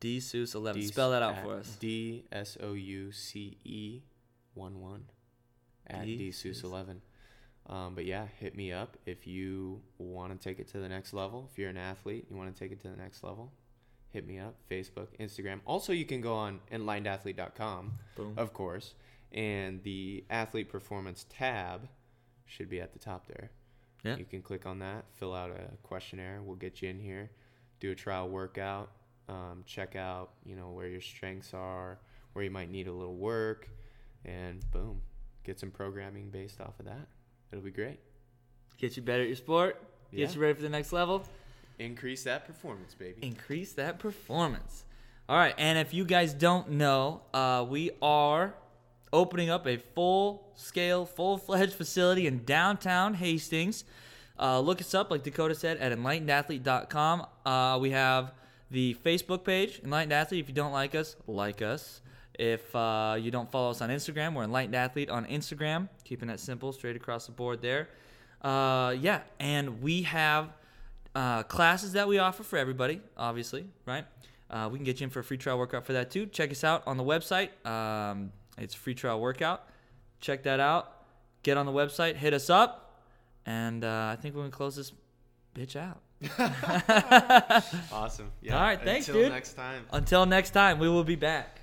D 0.00 0.18
Seuss 0.18 0.54
eleven. 0.54 0.80
D- 0.80 0.86
Spell 0.88 1.10
that 1.12 1.22
out 1.22 1.42
for 1.42 1.54
us. 1.54 1.76
D 1.80 2.24
S 2.32 2.56
O 2.60 2.72
U 2.72 3.12
C 3.12 3.58
E 3.64 4.02
one 4.54 4.80
one 4.80 5.04
at 5.86 6.04
D- 6.04 6.16
D 6.18 6.28
Seuss11. 6.30 6.96
Um, 7.66 7.94
but 7.94 8.04
yeah, 8.04 8.26
hit 8.40 8.56
me 8.56 8.72
up 8.72 8.96
if 9.06 9.26
you 9.26 9.80
want 9.98 10.32
to 10.32 10.38
take 10.48 10.58
it 10.58 10.66
to 10.72 10.78
the 10.78 10.88
next 10.88 11.12
level. 11.12 11.48
If 11.52 11.58
you're 11.58 11.70
an 11.70 11.76
athlete, 11.76 12.26
you 12.28 12.36
want 12.36 12.52
to 12.54 12.58
take 12.58 12.72
it 12.72 12.80
to 12.82 12.88
the 12.88 12.96
next 12.96 13.22
level. 13.22 13.52
Hit 14.12 14.26
me 14.26 14.38
up. 14.38 14.54
Facebook, 14.70 15.08
Instagram. 15.18 15.60
Also, 15.64 15.92
you 15.92 16.04
can 16.04 16.20
go 16.20 16.34
on 16.34 16.60
enlightenedathlete.com, 16.70 17.92
Boom. 18.16 18.34
of 18.36 18.52
course, 18.52 18.94
and 19.32 19.82
the 19.82 20.24
athlete 20.28 20.68
performance 20.68 21.24
tab 21.30 21.88
should 22.44 22.68
be 22.68 22.80
at 22.80 22.92
the 22.92 22.98
top 22.98 23.26
there. 23.26 23.50
Yeah. 24.04 24.16
You 24.16 24.24
can 24.24 24.42
click 24.42 24.66
on 24.66 24.80
that, 24.80 25.04
fill 25.14 25.34
out 25.34 25.50
a 25.50 25.76
questionnaire. 25.82 26.40
We'll 26.42 26.56
get 26.56 26.82
you 26.82 26.90
in 26.90 26.98
here, 26.98 27.30
do 27.80 27.92
a 27.92 27.94
trial 27.94 28.28
workout, 28.28 28.90
um, 29.28 29.62
check 29.64 29.96
out, 29.96 30.32
you 30.44 30.56
know, 30.56 30.70
where 30.70 30.88
your 30.88 31.00
strengths 31.00 31.54
are, 31.54 31.98
where 32.32 32.44
you 32.44 32.50
might 32.50 32.70
need 32.70 32.88
a 32.88 32.92
little 32.92 33.16
work, 33.16 33.68
and 34.24 34.62
boom, 34.72 35.00
get 35.44 35.58
some 35.58 35.70
programming 35.70 36.30
based 36.30 36.60
off 36.60 36.78
of 36.78 36.86
that. 36.86 37.06
It'll 37.50 37.64
be 37.64 37.70
great. 37.70 38.00
Get 38.76 38.96
you 38.96 39.02
better 39.02 39.22
at 39.22 39.28
your 39.28 39.36
sport. 39.36 39.80
Get 40.14 40.34
you 40.34 40.40
ready 40.42 40.54
for 40.54 40.62
the 40.62 40.68
next 40.68 40.92
level. 40.92 41.24
Increase 41.78 42.24
that 42.24 42.46
performance, 42.46 42.94
baby. 42.94 43.18
increase 43.22 43.72
that 43.74 43.98
performance. 43.98 44.84
All 45.28 45.36
right, 45.36 45.54
and 45.56 45.78
if 45.78 45.94
you 45.94 46.04
guys 46.04 46.34
don't 46.34 46.72
know, 46.72 47.22
uh, 47.32 47.64
we 47.68 47.90
are 48.00 48.54
opening 49.12 49.50
up 49.50 49.66
a 49.66 49.76
full-scale, 49.76 51.06
full-fledged 51.06 51.72
facility 51.74 52.26
in 52.26 52.44
downtown 52.44 53.14
Hastings. 53.14 53.84
Uh, 54.38 54.60
look 54.60 54.80
us 54.80 54.94
up, 54.94 55.10
like 55.10 55.22
Dakota 55.22 55.54
said, 55.54 55.76
at 55.78 55.92
enlightenedathlete.com. 55.92 57.26
Uh, 57.46 57.78
we 57.80 57.90
have 57.90 58.32
the 58.70 58.96
Facebook 59.04 59.44
page, 59.44 59.80
Enlightened 59.84 60.12
Athlete. 60.12 60.40
If 60.40 60.48
you 60.48 60.54
don't 60.54 60.72
like 60.72 60.94
us, 60.94 61.16
like 61.26 61.62
us. 61.62 62.00
If 62.38 62.74
uh, 62.74 63.16
you 63.20 63.30
don't 63.30 63.50
follow 63.50 63.70
us 63.70 63.82
on 63.82 63.90
Instagram, 63.90 64.34
we're 64.34 64.44
Enlightened 64.44 64.74
Athlete 64.74 65.10
on 65.10 65.26
Instagram. 65.26 65.88
Keeping 66.04 66.28
that 66.28 66.40
simple, 66.40 66.72
straight 66.72 66.96
across 66.96 67.26
the 67.26 67.32
board 67.32 67.60
there. 67.60 67.88
Uh, 68.40 68.96
yeah, 68.98 69.20
and 69.38 69.82
we 69.82 70.02
have 70.02 70.48
uh, 71.14 71.42
classes 71.44 71.92
that 71.92 72.08
we 72.08 72.18
offer 72.18 72.42
for 72.42 72.56
everybody, 72.58 73.00
obviously, 73.16 73.66
right? 73.86 74.04
Uh, 74.50 74.68
we 74.70 74.78
can 74.78 74.84
get 74.84 75.00
you 75.00 75.04
in 75.04 75.10
for 75.10 75.20
a 75.20 75.24
free 75.24 75.38
trial 75.38 75.58
workout 75.58 75.84
for 75.86 75.92
that 75.94 76.10
too. 76.10 76.26
Check 76.26 76.50
us 76.50 76.62
out 76.64 76.82
on 76.86 76.96
the 76.96 77.04
website. 77.04 77.48
Um, 77.66 78.32
it's 78.58 78.74
free 78.74 78.94
trial 78.94 79.20
workout. 79.20 79.64
Check 80.20 80.42
that 80.44 80.60
out. 80.60 80.92
Get 81.42 81.56
on 81.56 81.66
the 81.66 81.72
website, 81.72 82.16
hit 82.16 82.34
us 82.34 82.48
up, 82.50 83.00
and 83.46 83.82
uh, 83.82 84.10
I 84.12 84.16
think 84.20 84.34
we're 84.34 84.42
gonna 84.42 84.50
close 84.52 84.76
this 84.76 84.92
bitch 85.54 85.74
out. 85.76 86.00
Awesome. 87.92 88.30
Yeah. 88.40 88.56
All 88.56 88.62
right, 88.62 88.80
thanks, 88.80 89.08
Until 89.08 89.22
dude. 89.22 89.32
next 89.32 89.54
time. 89.54 89.84
Until 89.92 90.26
next 90.26 90.50
time, 90.50 90.78
we 90.78 90.88
will 90.88 91.02
be 91.04 91.16
back. 91.16 91.61